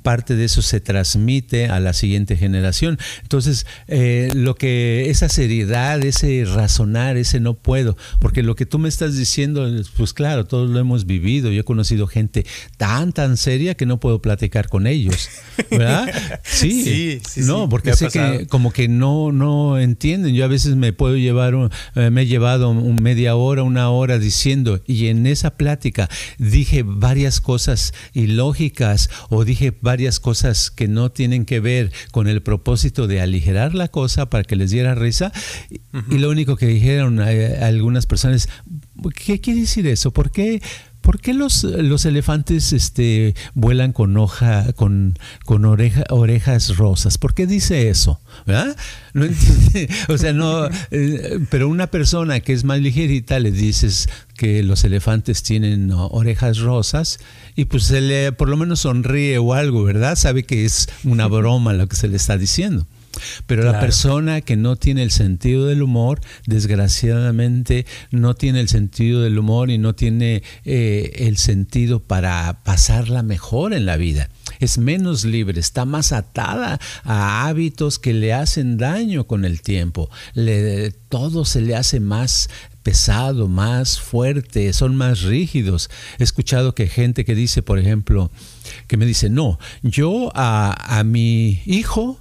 parte 0.01 0.35
de 0.35 0.45
eso 0.45 0.61
se 0.61 0.79
transmite 0.79 1.67
a 1.67 1.79
la 1.79 1.93
siguiente 1.93 2.37
generación. 2.37 2.97
Entonces, 3.21 3.65
eh, 3.87 4.29
lo 4.33 4.55
que 4.55 5.09
esa 5.09 5.29
seriedad, 5.29 6.03
ese 6.03 6.45
razonar, 6.45 7.17
ese 7.17 7.39
no 7.39 7.53
puedo, 7.55 7.97
porque 8.19 8.43
lo 8.43 8.55
que 8.55 8.65
tú 8.65 8.79
me 8.79 8.89
estás 8.89 9.17
diciendo, 9.17 9.69
pues 9.97 10.13
claro, 10.13 10.45
todos 10.45 10.69
lo 10.69 10.79
hemos 10.79 11.05
vivido, 11.05 11.51
yo 11.51 11.61
he 11.61 11.65
conocido 11.65 12.07
gente 12.07 12.45
tan, 12.77 13.13
tan 13.13 13.37
seria 13.37 13.75
que 13.75 13.85
no 13.85 13.99
puedo 13.99 14.21
platicar 14.21 14.69
con 14.69 14.87
ellos, 14.87 15.29
¿verdad? 15.69 16.09
Sí, 16.43 17.19
sí, 17.27 17.41
no, 17.41 17.69
porque 17.69 17.93
sé 17.93 18.07
que 18.09 18.45
como 18.47 18.71
que 18.71 18.87
no, 18.87 19.31
no 19.31 19.79
entienden, 19.79 20.33
yo 20.35 20.45
a 20.45 20.47
veces 20.47 20.75
me 20.75 20.93
puedo 20.93 21.15
llevar, 21.15 21.55
eh, 21.95 22.09
me 22.09 22.21
he 22.21 22.25
llevado 22.27 22.69
un 22.69 23.01
media 23.01 23.35
hora, 23.35 23.63
una 23.63 23.89
hora 23.89 24.19
diciendo, 24.19 24.81
y 24.85 25.07
en 25.07 25.20
esa 25.27 25.57
plática 25.57 26.09
dije 26.37 26.83
varias 26.85 27.41
cosas 27.41 27.93
ilógicas 28.13 29.09
o 29.29 29.45
dije 29.45 29.73
varias 29.81 30.19
cosas 30.19 30.71
que 30.71 30.87
no 30.87 31.11
tienen 31.11 31.45
que 31.45 31.59
ver 31.59 31.91
con 32.11 32.27
el 32.27 32.41
propósito 32.41 33.07
de 33.07 33.21
aligerar 33.21 33.73
la 33.73 33.87
cosa 33.87 34.29
para 34.29 34.43
que 34.43 34.55
les 34.55 34.71
diera 34.71 34.95
risa, 34.95 35.31
y 36.09 36.17
lo 36.17 36.29
único 36.29 36.55
que 36.55 36.67
dijeron 36.67 37.21
eh, 37.21 37.57
algunas 37.61 38.05
personas, 38.05 38.49
¿qué 39.15 39.39
quiere 39.39 39.61
decir 39.61 39.87
eso? 39.87 40.11
¿Por 40.11 40.31
qué, 40.31 40.61
por 41.01 41.19
qué 41.19 41.33
los, 41.33 41.63
los 41.63 42.05
elefantes 42.05 42.73
este, 42.73 43.35
vuelan 43.53 43.91
con 43.91 44.15
hoja, 44.17 44.71
con, 44.73 45.17
con 45.45 45.65
oreja, 45.65 46.03
orejas 46.09 46.77
rosas? 46.77 47.17
¿Por 47.17 47.33
qué 47.33 47.47
dice 47.47 47.89
eso? 47.89 48.19
¿Verdad? 48.45 48.75
No 49.13 49.25
entiende. 49.25 49.89
O 50.09 50.17
sea, 50.17 50.33
no. 50.33 50.67
Eh, 50.91 51.39
pero 51.49 51.67
una 51.69 51.87
persona 51.87 52.39
que 52.39 52.53
es 52.53 52.63
más 52.63 52.79
ligerita 52.79 53.39
le 53.39 53.51
dices 53.51 54.09
que 54.35 54.63
los 54.63 54.83
elefantes 54.83 55.43
tienen 55.43 55.91
orejas 55.91 56.59
rosas 56.59 57.19
y 57.55 57.65
pues 57.65 57.83
se 57.83 58.01
le 58.01 58.31
por 58.31 58.49
lo 58.49 58.57
menos 58.57 58.81
sonríe 58.81 59.37
o 59.37 59.53
algo, 59.53 59.83
¿verdad? 59.83 60.15
Sabe 60.15 60.43
que 60.43 60.65
es 60.65 60.89
una 61.03 61.27
broma 61.27 61.73
lo 61.73 61.87
que 61.87 61.95
se 61.95 62.07
le 62.07 62.17
está 62.17 62.37
diciendo. 62.37 62.85
Pero 63.45 63.63
la 63.63 63.79
persona 63.79 64.41
que 64.41 64.55
no 64.55 64.75
tiene 64.75 65.03
el 65.03 65.11
sentido 65.11 65.65
del 65.65 65.81
humor, 65.81 66.21
desgraciadamente 66.45 67.85
no 68.11 68.35
tiene 68.35 68.59
el 68.59 68.69
sentido 68.69 69.21
del 69.21 69.37
humor 69.37 69.69
y 69.69 69.77
no 69.77 69.95
tiene 69.95 70.43
eh, 70.65 71.11
el 71.15 71.37
sentido 71.37 71.99
para 71.99 72.63
pasarla 72.63 73.23
mejor 73.23 73.73
en 73.73 73.85
la 73.85 73.97
vida. 73.97 74.29
Es 74.59 74.77
menos 74.77 75.25
libre, 75.25 75.59
está 75.59 75.85
más 75.85 76.11
atada 76.11 76.79
a 77.03 77.47
hábitos 77.47 77.99
que 77.99 78.13
le 78.13 78.33
hacen 78.33 78.77
daño 78.77 79.25
con 79.25 79.45
el 79.45 79.61
tiempo. 79.61 80.09
Le, 80.33 80.91
todo 80.91 81.45
se 81.45 81.61
le 81.61 81.75
hace 81.75 81.99
más 81.99 82.49
pesado, 82.83 83.47
más 83.47 83.99
fuerte, 83.99 84.71
son 84.73 84.95
más 84.95 85.21
rígidos. 85.21 85.89
He 86.19 86.23
escuchado 86.23 86.75
que 86.75 86.87
gente 86.87 87.25
que 87.25 87.35
dice, 87.35 87.61
por 87.61 87.79
ejemplo, 87.79 88.31
que 88.87 88.97
me 88.97 89.05
dice, 89.05 89.29
no, 89.29 89.59
yo 89.83 90.31
a, 90.35 90.99
a 90.99 91.03
mi 91.03 91.61
hijo 91.65 92.20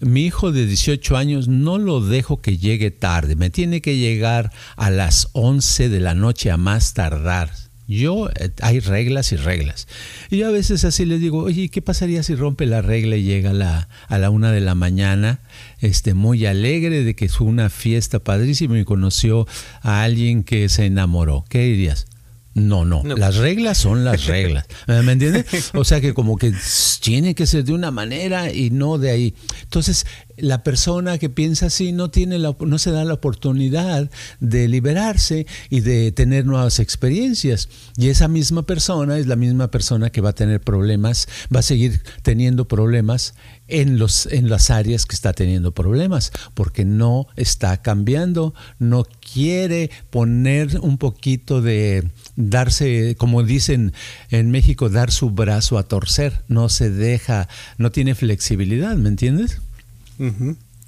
mi 0.00 0.24
hijo 0.24 0.52
de 0.52 0.66
18 0.66 1.16
años 1.16 1.48
no 1.48 1.78
lo 1.78 2.00
dejo 2.00 2.40
que 2.40 2.58
llegue 2.58 2.90
tarde, 2.90 3.36
me 3.36 3.50
tiene 3.50 3.80
que 3.80 3.96
llegar 3.96 4.50
a 4.76 4.90
las 4.90 5.28
11 5.32 5.88
de 5.88 6.00
la 6.00 6.14
noche 6.14 6.50
a 6.50 6.56
más 6.56 6.94
tardar. 6.94 7.50
Yo, 7.86 8.28
eh, 8.36 8.50
hay 8.62 8.78
reglas 8.78 9.32
y 9.32 9.36
reglas. 9.36 9.88
Y 10.30 10.38
yo 10.38 10.46
a 10.46 10.52
veces 10.52 10.84
así 10.84 11.04
le 11.04 11.18
digo, 11.18 11.42
oye, 11.42 11.68
¿qué 11.70 11.82
pasaría 11.82 12.22
si 12.22 12.36
rompe 12.36 12.64
la 12.64 12.82
regla 12.82 13.16
y 13.16 13.24
llega 13.24 13.50
a 13.50 13.52
la, 13.52 13.88
a 14.06 14.18
la 14.18 14.30
una 14.30 14.52
de 14.52 14.60
la 14.60 14.76
mañana, 14.76 15.40
este, 15.80 16.14
muy 16.14 16.46
alegre 16.46 17.02
de 17.02 17.16
que 17.16 17.28
fue 17.28 17.48
una 17.48 17.68
fiesta 17.68 18.20
padrísima 18.20 18.78
y 18.78 18.84
conoció 18.84 19.48
a 19.82 20.04
alguien 20.04 20.44
que 20.44 20.68
se 20.68 20.86
enamoró? 20.86 21.44
¿Qué 21.48 21.62
dirías? 21.64 22.06
No, 22.52 22.84
no, 22.84 23.02
las 23.04 23.36
reglas 23.36 23.78
son 23.78 24.04
las 24.04 24.26
reglas. 24.26 24.66
¿Me 24.86 25.12
entiendes? 25.12 25.70
O 25.74 25.84
sea 25.84 26.00
que 26.00 26.14
como 26.14 26.36
que 26.36 26.52
tiene 27.00 27.34
que 27.34 27.46
ser 27.46 27.64
de 27.64 27.72
una 27.72 27.90
manera 27.90 28.52
y 28.52 28.70
no 28.70 28.98
de 28.98 29.10
ahí. 29.10 29.34
Entonces, 29.62 30.06
la 30.40 30.62
persona 30.62 31.18
que 31.18 31.30
piensa 31.30 31.66
así 31.66 31.92
no, 31.92 32.10
tiene 32.10 32.38
la, 32.38 32.56
no 32.60 32.78
se 32.78 32.90
da 32.90 33.04
la 33.04 33.14
oportunidad 33.14 34.10
de 34.40 34.68
liberarse 34.68 35.46
y 35.68 35.80
de 35.80 36.12
tener 36.12 36.46
nuevas 36.46 36.78
experiencias. 36.78 37.68
Y 37.96 38.08
esa 38.08 38.28
misma 38.28 38.62
persona 38.62 39.18
es 39.18 39.26
la 39.26 39.36
misma 39.36 39.70
persona 39.70 40.10
que 40.10 40.20
va 40.20 40.30
a 40.30 40.34
tener 40.34 40.60
problemas, 40.60 41.28
va 41.54 41.60
a 41.60 41.62
seguir 41.62 42.02
teniendo 42.22 42.68
problemas 42.68 43.34
en, 43.68 43.98
los, 43.98 44.26
en 44.26 44.50
las 44.50 44.70
áreas 44.70 45.06
que 45.06 45.14
está 45.14 45.32
teniendo 45.32 45.72
problemas, 45.72 46.32
porque 46.54 46.84
no 46.84 47.26
está 47.36 47.80
cambiando, 47.82 48.54
no 48.78 49.04
quiere 49.32 49.90
poner 50.10 50.80
un 50.80 50.98
poquito 50.98 51.62
de 51.62 52.10
darse, 52.36 53.14
como 53.16 53.42
dicen 53.42 53.92
en 54.30 54.50
México, 54.50 54.88
dar 54.88 55.10
su 55.10 55.30
brazo 55.30 55.78
a 55.78 55.84
torcer, 55.84 56.42
no 56.48 56.68
se 56.68 56.90
deja, 56.90 57.48
no 57.78 57.90
tiene 57.92 58.14
flexibilidad, 58.14 58.96
¿me 58.96 59.08
entiendes? 59.08 59.60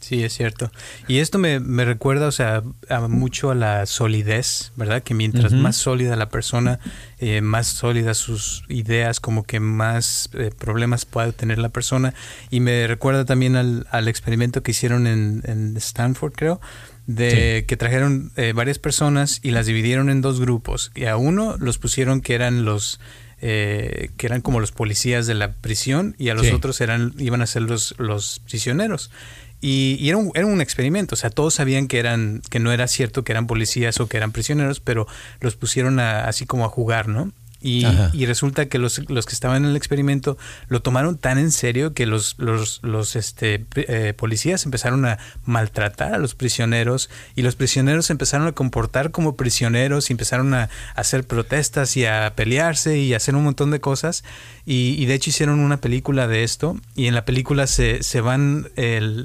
Sí, 0.02 0.24
es 0.24 0.32
cierto. 0.32 0.72
Y 1.06 1.18
esto 1.18 1.38
me, 1.38 1.60
recuerda, 1.84 2.26
o 2.26 2.32
sea, 2.32 2.64
mucho 3.08 3.52
a 3.52 3.54
la 3.54 3.86
solidez, 3.86 4.72
¿verdad? 4.74 5.04
Que 5.04 5.14
mientras 5.14 5.52
más 5.52 5.76
sólida 5.76 6.16
la 6.16 6.28
persona, 6.28 6.80
eh, 7.20 7.40
más 7.40 7.68
sólidas 7.68 8.18
sus 8.18 8.64
ideas, 8.68 9.20
como 9.20 9.44
que 9.44 9.60
más 9.60 10.28
eh, 10.32 10.50
problemas 10.58 11.04
puede 11.04 11.32
tener 11.32 11.58
la 11.58 11.68
persona. 11.68 12.14
Y 12.50 12.58
me 12.58 12.88
recuerda 12.88 13.24
también 13.24 13.54
al, 13.54 13.86
al 13.92 14.08
experimento 14.08 14.64
que 14.64 14.72
hicieron 14.72 15.06
en, 15.06 15.76
Stanford, 15.76 16.32
creo, 16.32 16.60
de 17.06 17.64
que 17.68 17.76
trajeron 17.76 18.32
eh, 18.34 18.52
varias 18.54 18.80
personas 18.80 19.38
y 19.40 19.52
las 19.52 19.66
dividieron 19.66 20.10
en 20.10 20.20
dos 20.20 20.40
grupos. 20.40 20.90
Y 20.96 21.04
a 21.04 21.16
uno 21.16 21.56
los 21.58 21.78
pusieron 21.78 22.22
que 22.22 22.34
eran 22.34 22.64
los 22.64 22.98
que 23.42 24.26
eran 24.26 24.40
como 24.40 24.60
los 24.60 24.70
policías 24.70 25.26
de 25.26 25.34
la 25.34 25.52
prisión 25.52 26.14
y 26.16 26.28
a 26.28 26.34
los 26.34 26.52
otros 26.52 26.80
eran 26.80 27.12
iban 27.18 27.42
a 27.42 27.46
ser 27.46 27.62
los, 27.62 27.94
los 27.98 28.40
prisioneros. 28.40 29.10
Y, 29.60 30.08
era, 30.08 30.16
un, 30.16 30.32
era, 30.34 30.46
un, 30.46 30.60
experimento, 30.60 31.14
o 31.14 31.16
sea, 31.16 31.30
todos 31.30 31.54
sabían 31.54 31.86
que 31.86 32.00
eran 32.00 32.42
que 32.50 32.58
no 32.58 32.72
era 32.72 32.88
cierto 32.88 33.22
que 33.22 33.30
eran 33.30 33.46
policías 33.46 34.00
o 34.00 34.08
que 34.08 34.16
eran 34.16 34.32
prisioneros, 34.32 34.80
pero 34.80 35.06
los 35.40 35.54
pusieron 35.54 36.00
así 36.00 36.46
como 36.46 36.64
a 36.64 36.68
jugar, 36.68 37.06
¿no? 37.06 37.32
Y, 37.62 38.26
resulta 38.26 38.66
que 38.66 38.78
los, 38.78 39.08
los, 39.08 39.26
que 39.26 39.34
estaban 39.34 39.64
en 39.64 39.70
el 39.70 39.76
experimento 39.76 40.36
lo 40.68 40.82
tomaron 40.82 41.16
tan 41.16 41.38
en 41.38 41.52
serio 41.52 41.94
que 41.94 42.06
los, 42.06 42.34
los, 42.38 42.80
los 42.82 43.14
este, 43.14 43.64
eh, 43.76 44.14
policías 44.16 44.64
empezaron 44.64 45.04
a 45.06 45.18
maltratar 45.44 46.14
a 46.14 46.18
los 46.18 46.34
prisioneros 46.34 47.10
y 47.36 47.42
los 47.42 47.54
prisioneros 47.54 48.10
empezaron 48.10 48.46
a 48.48 48.52
comportar 48.52 49.10
como 49.10 49.36
prisioneros 49.36 50.10
y 50.10 50.12
empezaron 50.12 50.54
a, 50.54 50.70
hacer 50.94 51.24
protestas 51.26 51.96
y 51.96 52.06
a 52.06 52.32
pelearse 52.34 52.98
y 52.98 53.14
a 53.14 53.18
hacer 53.18 53.36
un 53.36 53.44
montón 53.44 53.70
de 53.70 53.80
cosas. 53.80 54.24
Y, 54.64 55.04
de 55.06 55.14
hecho 55.14 55.30
hicieron 55.30 55.60
una 55.60 55.78
película 55.78 56.26
de 56.28 56.44
esto 56.44 56.76
y 56.94 57.06
en 57.06 57.14
la 57.14 57.24
película 57.24 57.66
se, 57.66 58.02
se 58.02 58.20
van 58.20 58.70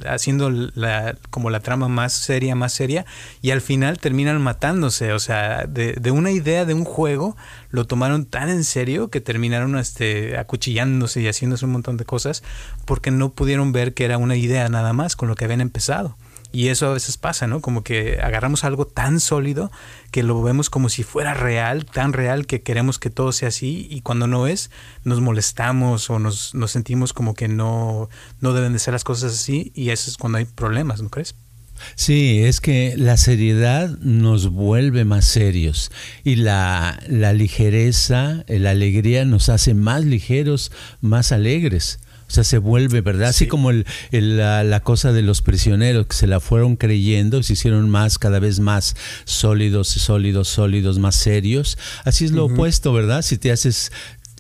haciendo 0.08 0.50
la, 0.50 1.16
como 1.30 1.50
la 1.50 1.60
trama 1.60 1.88
más 1.88 2.14
seria, 2.14 2.56
más 2.56 2.74
seria 2.74 3.06
y 3.42 3.52
al 3.52 3.62
final 3.62 4.00
terminan 4.00 4.42
matándose. 4.42 5.14
O 5.14 5.20
sea, 5.20 5.66
de, 5.68 5.94
de 5.94 6.12
una 6.12 6.32
idea 6.32 6.66
de 6.66 6.74
un 6.74 6.84
juego 6.84 7.36
lo 7.70 7.86
tomaron 7.86 8.27
tan 8.28 8.50
en 8.50 8.64
serio 8.64 9.10
que 9.10 9.22
terminaron 9.22 9.78
este, 9.78 10.38
acuchillándose 10.38 11.22
y 11.22 11.28
haciéndose 11.28 11.66
un 11.66 11.72
montón 11.72 11.98
de 11.98 12.06
cosas 12.06 12.44
porque 12.86 13.12
no 13.12 13.32
pudieron 13.32 13.72
ver 13.72 13.94
que 13.94 14.06
era 14.06 14.18
una 14.18 14.36
idea 14.36 14.70
nada 14.70 14.94
más 14.94 15.16
con 15.16 15.28
lo 15.28 15.36
que 15.36 15.46
habían 15.46 15.62
empezado. 15.62 16.16
Y 16.52 16.70
eso 16.70 16.88
a 16.88 16.94
veces 16.94 17.18
pasa, 17.18 17.46
¿no? 17.46 17.60
Como 17.60 17.84
que 17.84 18.20
agarramos 18.22 18.64
algo 18.64 18.88
tan 18.88 19.20
sólido 19.20 19.70
que 20.12 20.24
lo 20.24 20.42
vemos 20.42 20.70
como 20.70 20.88
si 20.88 21.04
fuera 21.04 21.34
real, 21.34 21.86
tan 21.86 22.14
real 22.14 22.46
que 22.46 22.62
queremos 22.62 23.00
que 23.00 23.10
todo 23.10 23.32
sea 23.32 23.50
así 23.50 23.88
y 23.90 24.02
cuando 24.02 24.28
no 24.28 24.48
es, 24.48 24.72
nos 25.04 25.20
molestamos 25.20 26.10
o 26.10 26.20
nos, 26.20 26.56
nos 26.56 26.72
sentimos 26.72 27.12
como 27.12 27.34
que 27.34 27.48
no, 27.48 28.10
no 28.40 28.54
deben 28.54 28.74
de 28.74 28.80
ser 28.80 28.94
las 28.94 29.04
cosas 29.04 29.34
así 29.34 29.72
y 29.76 29.90
eso 29.90 30.10
es 30.10 30.18
cuando 30.18 30.38
hay 30.38 30.46
problemas, 30.46 31.02
¿no 31.02 31.10
crees? 31.10 31.36
Sí, 31.96 32.44
es 32.44 32.62
que 32.62 32.96
la 32.98 33.18
seriedad 33.18 33.90
nos 34.00 34.50
vuelve 34.50 35.06
más 35.06 35.26
serios 35.26 35.92
y 36.24 36.36
la, 36.36 37.00
ligereza, 37.08 38.44
la 38.48 38.72
alegría 38.72 39.26
nos 39.26 39.50
hace 39.50 39.74
más 39.74 40.04
ligeros, 40.04 40.72
más 41.02 41.32
alegres. 41.32 42.00
O 42.30 42.32
sea, 42.32 42.44
se 42.44 42.58
vuelve, 42.58 43.00
¿verdad? 43.00 43.30
Así 43.30 43.48
como 43.48 43.72
el, 43.72 43.86
la, 44.12 44.66
la, 44.66 44.82
cosa 44.82 45.14
de 45.14 45.22
los 45.22 45.42
prisioneros 45.42 46.08
que 46.08 46.16
se 46.16 46.28
la 46.28 46.42
fueron 46.42 46.76
creyendo, 46.76 47.42
se 47.42 47.54
hicieron 47.54 47.90
más, 47.90 48.20
cada 48.20 48.40
vez 48.40 48.60
más 48.60 48.98
sólidos, 49.24 49.88
sólidos, 49.88 50.50
sólidos, 50.50 51.00
más 51.00 51.16
serios. 51.16 51.78
Así 52.04 52.26
es 52.26 52.32
lo 52.32 52.46
opuesto, 52.46 52.92
¿verdad? 52.92 53.22
Si 53.22 53.38
te 53.38 53.50
haces 53.50 53.94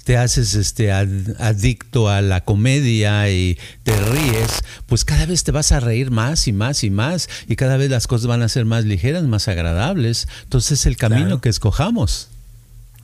te 0.07 0.15
haces 0.15 0.55
este 0.55 0.93
adicto 0.93 2.07
a 2.07 2.21
la 2.21 2.39
comedia 2.39 3.29
y 3.29 3.59
te 3.83 3.93
ríes, 3.93 4.63
pues 4.85 5.03
cada 5.03 5.25
vez 5.25 5.43
te 5.43 5.51
vas 5.51 5.73
a 5.73 5.81
reír 5.81 6.11
más 6.11 6.47
y 6.47 6.53
más 6.53 6.85
y 6.85 6.89
más 6.89 7.27
y 7.45 7.57
cada 7.57 7.75
vez 7.75 7.89
las 7.89 8.07
cosas 8.07 8.25
van 8.25 8.41
a 8.41 8.47
ser 8.47 8.63
más 8.63 8.85
ligeras, 8.85 9.23
más 9.23 9.49
agradables. 9.49 10.29
Entonces 10.43 10.79
es 10.79 10.85
el 10.85 10.95
camino 10.95 11.41
que 11.41 11.49
escojamos. 11.49 12.29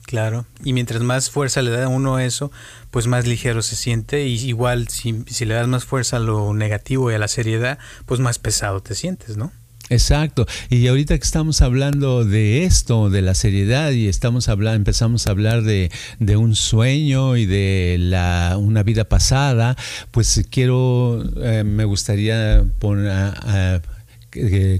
Claro, 0.06 0.46
y 0.64 0.72
mientras 0.72 1.02
más 1.02 1.28
fuerza 1.28 1.60
le 1.60 1.72
da 1.72 1.84
a 1.84 1.88
uno 1.88 2.20
eso, 2.20 2.50
pues 2.90 3.06
más 3.06 3.26
ligero 3.26 3.60
se 3.60 3.76
siente 3.76 4.26
y 4.26 4.36
igual 4.36 4.88
si, 4.88 5.24
si 5.26 5.44
le 5.44 5.52
das 5.52 5.68
más 5.68 5.84
fuerza 5.84 6.16
a 6.16 6.20
lo 6.20 6.54
negativo 6.54 7.10
y 7.10 7.14
a 7.16 7.18
la 7.18 7.28
seriedad, 7.28 7.78
pues 8.06 8.18
más 8.18 8.38
pesado 8.38 8.80
te 8.80 8.94
sientes, 8.94 9.36
¿no? 9.36 9.52
Exacto. 9.90 10.46
Y 10.70 10.86
ahorita 10.86 11.16
que 11.18 11.24
estamos 11.24 11.60
hablando 11.60 12.24
de 12.24 12.64
esto, 12.64 13.10
de 13.10 13.22
la 13.22 13.34
seriedad, 13.34 13.90
y 13.90 14.08
estamos 14.08 14.48
hablando, 14.48 14.76
empezamos 14.76 15.26
a 15.26 15.30
hablar 15.30 15.62
de, 15.62 15.90
de 16.18 16.36
un 16.36 16.54
sueño 16.54 17.36
y 17.36 17.44
de 17.44 17.96
la, 17.98 18.56
una 18.58 18.82
vida 18.82 19.04
pasada, 19.04 19.76
pues 20.10 20.46
quiero, 20.50 21.22
eh, 21.36 21.64
me 21.64 21.84
gustaría 21.84 22.64
poner, 22.78 23.34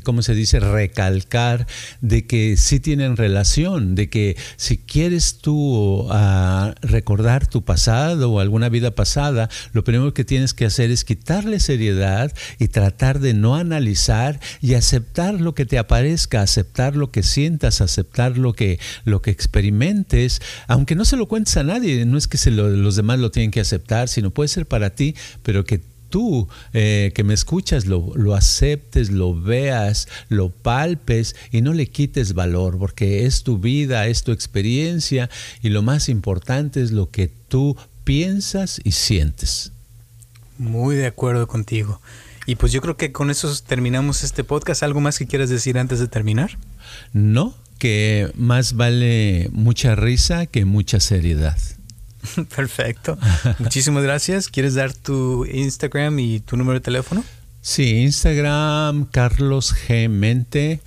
¿cómo 0.03 0.23
se 0.23 0.35
dice?, 0.35 0.61
recalcar 0.61 1.67
de 2.01 2.27
que 2.27 2.57
sí 2.57 2.81
tienen 2.81 3.17
relación, 3.17 3.95
de 3.95 4.09
que 4.09 4.37
si 4.57 4.79
quieres 4.79 5.39
tú 5.39 6.07
ah, 6.11 6.75
recordar 6.83 7.47
tu 7.47 7.65
pasado 7.65 8.31
o 8.31 8.41
alguna 8.41 8.69
vida 8.69 8.95
pasada, 8.95 9.49
lo 9.73 9.85
primero 9.85 10.15
que 10.15 10.25
tienes 10.25 10.55
que 10.55 10.67
hacer 10.67 10.91
es 10.91 11.05
quitarle 11.05 11.61
seriedad 11.61 12.33
y 12.59 12.69
tratar 12.69 13.21
de 13.21 13.35
no 13.35 13.57
analizar 13.57 14.41
y 14.61 14.75
aceptar 14.75 15.41
lo 15.41 15.55
que 15.55 15.67
te 15.67 15.79
aparezca, 15.79 16.43
aceptar 16.43 16.97
lo 16.97 17.11
que 17.11 17.23
sientas, 17.23 17.81
aceptar 17.81 18.39
lo 18.39 18.53
que, 18.53 18.79
lo 19.05 19.23
que 19.23 19.31
experimentes, 19.31 20.41
aunque 20.69 20.95
no 20.95 21.05
se 21.05 21.17
lo 21.17 21.27
cuentes 21.27 21.57
a 21.57 21.65
nadie, 21.65 22.05
no 22.05 22.19
es 22.19 22.29
que 22.29 22.39
los 22.51 22.97
demás 22.97 23.19
lo 23.19 23.31
tienen 23.31 23.51
que 23.51 23.61
aceptar, 23.61 24.09
sino 24.09 24.31
puede 24.31 24.49
ser 24.49 24.67
para 24.67 24.91
ti, 24.91 25.15
pero 25.43 25.65
que 25.65 25.94
tú 26.15 26.47
eh, 26.73 27.11
que 27.13 27.25
me 27.25 27.35
escuchas 27.35 27.87
lo, 27.87 28.13
lo, 28.15 28.37
aceptes, 28.37 29.11
lo 29.11 29.35
veas, 29.35 30.07
lo 30.29 30.51
palpes 30.51 31.35
y 31.51 31.61
no 31.61 31.73
le 31.73 31.89
quites 31.89 32.35
valor, 32.35 32.79
porque 32.79 33.27
es 33.27 33.43
tu 33.43 33.59
vida, 33.59 34.07
es 34.07 34.23
tu 34.23 34.31
experiencia 34.31 35.29
y 35.61 35.71
lo 35.71 35.83
más 35.83 36.09
importante 36.09 36.81
es 36.81 36.93
lo 36.93 37.11
que 37.11 37.27
tú 37.27 37.77
piensas 38.05 38.81
y 38.85 38.93
sientes. 38.93 39.73
Muy 40.57 40.95
de 40.95 41.07
acuerdo 41.07 41.49
contigo. 41.49 42.01
Y 42.47 42.55
pues 42.55 42.71
yo 42.71 42.81
creo 42.81 42.97
que 42.97 43.11
con 43.11 43.29
eso 43.29 43.53
terminamos 43.67 44.23
este 44.23 44.45
podcast. 44.45 44.85
¿Algo 44.85 45.01
más 45.01 45.19
que 45.19 45.27
quieras 45.27 45.51
decir 45.51 45.79
antes 45.79 45.99
de 45.99 46.07
terminar? 46.07 46.59
No, 47.13 47.57
que 47.81 48.31
más 48.37 48.75
vale 48.75 49.49
mucha 49.51 49.97
risa 49.97 50.47
que 50.47 50.65
mucha 50.65 51.01
seriedad. 51.01 51.59
Perfecto. 52.57 53.19
Muchísimas 53.59 54.03
gracias. 54.03 54.49
¿Quieres 54.49 54.75
dar 54.75 54.93
tu 54.93 55.45
Instagram 55.47 56.19
y 56.19 56.41
tu 56.41 56.57
número 56.57 56.79
de 56.79 56.83
teléfono? 56.83 57.25
Sí, 57.61 58.03
Instagram 58.03 59.07
Carlos 59.07 59.75
G. 59.75 60.09
Mente 60.09 60.81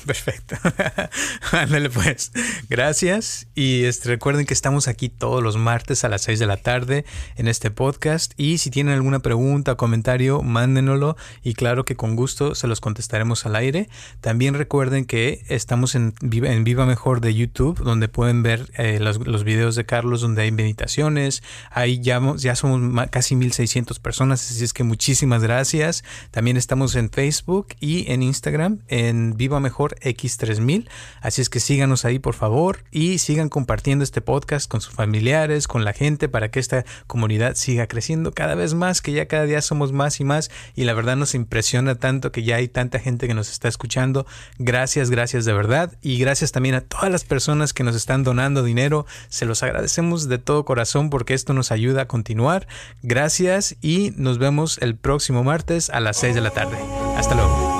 Perfecto. 0.06 0.56
Ándale 1.52 1.90
pues. 1.90 2.32
Gracias. 2.68 3.46
Y 3.54 3.84
este, 3.84 4.08
recuerden 4.08 4.46
que 4.46 4.54
estamos 4.54 4.88
aquí 4.88 5.08
todos 5.08 5.42
los 5.42 5.56
martes 5.56 6.04
a 6.04 6.08
las 6.08 6.22
6 6.22 6.38
de 6.38 6.46
la 6.46 6.56
tarde 6.56 7.04
en 7.36 7.48
este 7.48 7.70
podcast. 7.70 8.32
Y 8.36 8.58
si 8.58 8.70
tienen 8.70 8.94
alguna 8.94 9.20
pregunta 9.20 9.72
o 9.72 9.76
comentario, 9.76 10.42
mándenoslo. 10.42 11.16
Y 11.42 11.54
claro 11.54 11.84
que 11.84 11.96
con 11.96 12.16
gusto 12.16 12.54
se 12.54 12.66
los 12.66 12.80
contestaremos 12.80 13.46
al 13.46 13.56
aire. 13.56 13.88
También 14.20 14.54
recuerden 14.54 15.04
que 15.04 15.44
estamos 15.48 15.94
en 15.94 16.14
Viva, 16.20 16.50
en 16.50 16.64
Viva 16.64 16.86
Mejor 16.86 17.20
de 17.20 17.34
YouTube, 17.34 17.82
donde 17.82 18.08
pueden 18.08 18.42
ver 18.42 18.70
eh, 18.76 18.98
los, 19.00 19.18
los, 19.26 19.44
videos 19.44 19.74
de 19.74 19.84
Carlos, 19.84 20.20
donde 20.20 20.42
hay 20.42 20.52
meditaciones. 20.52 21.42
Ahí 21.70 22.00
ya, 22.00 22.20
ya 22.36 22.54
somos 22.56 23.08
casi 23.10 23.36
1600 23.36 23.98
personas. 23.98 24.50
Así 24.50 24.64
es 24.64 24.72
que 24.72 24.84
muchísimas 24.84 25.42
gracias. 25.42 26.04
También 26.30 26.56
estamos 26.56 26.94
en 26.94 27.10
Facebook 27.10 27.68
y 27.80 28.10
en 28.10 28.22
Instagram 28.22 28.80
en 28.88 29.36
Viva 29.36 29.60
Mejor 29.60 29.89
Mejor 29.90 30.00
X3000. 30.00 30.88
Así 31.20 31.42
es 31.42 31.48
que 31.48 31.60
síganos 31.60 32.04
ahí 32.04 32.18
por 32.18 32.34
favor 32.34 32.84
y 32.90 33.18
sigan 33.18 33.48
compartiendo 33.48 34.04
este 34.04 34.20
podcast 34.20 34.70
con 34.70 34.80
sus 34.80 34.94
familiares, 34.94 35.68
con 35.68 35.84
la 35.84 35.92
gente 35.92 36.28
para 36.28 36.50
que 36.50 36.60
esta 36.60 36.84
comunidad 37.06 37.54
siga 37.54 37.86
creciendo 37.86 38.32
cada 38.32 38.54
vez 38.54 38.74
más, 38.74 39.00
que 39.00 39.12
ya 39.12 39.26
cada 39.26 39.44
día 39.44 39.62
somos 39.62 39.92
más 39.92 40.20
y 40.20 40.24
más 40.24 40.50
y 40.74 40.84
la 40.84 40.94
verdad 40.94 41.16
nos 41.16 41.34
impresiona 41.34 41.94
tanto 41.94 42.32
que 42.32 42.42
ya 42.42 42.56
hay 42.56 42.68
tanta 42.68 42.98
gente 42.98 43.26
que 43.26 43.34
nos 43.34 43.50
está 43.50 43.68
escuchando. 43.68 44.26
Gracias, 44.58 45.10
gracias 45.10 45.44
de 45.44 45.52
verdad 45.52 45.92
y 46.02 46.18
gracias 46.18 46.52
también 46.52 46.74
a 46.74 46.80
todas 46.80 47.10
las 47.10 47.24
personas 47.24 47.72
que 47.72 47.84
nos 47.84 47.96
están 47.96 48.24
donando 48.24 48.62
dinero. 48.62 49.06
Se 49.28 49.46
los 49.46 49.62
agradecemos 49.62 50.28
de 50.28 50.38
todo 50.38 50.64
corazón 50.64 51.10
porque 51.10 51.34
esto 51.34 51.52
nos 51.52 51.72
ayuda 51.72 52.02
a 52.02 52.08
continuar. 52.08 52.66
Gracias 53.02 53.76
y 53.80 54.12
nos 54.16 54.38
vemos 54.38 54.78
el 54.78 54.96
próximo 54.96 55.44
martes 55.44 55.90
a 55.90 56.00
las 56.00 56.16
6 56.18 56.34
de 56.34 56.40
la 56.40 56.50
tarde. 56.50 56.76
Hasta 57.16 57.34
luego. 57.34 57.79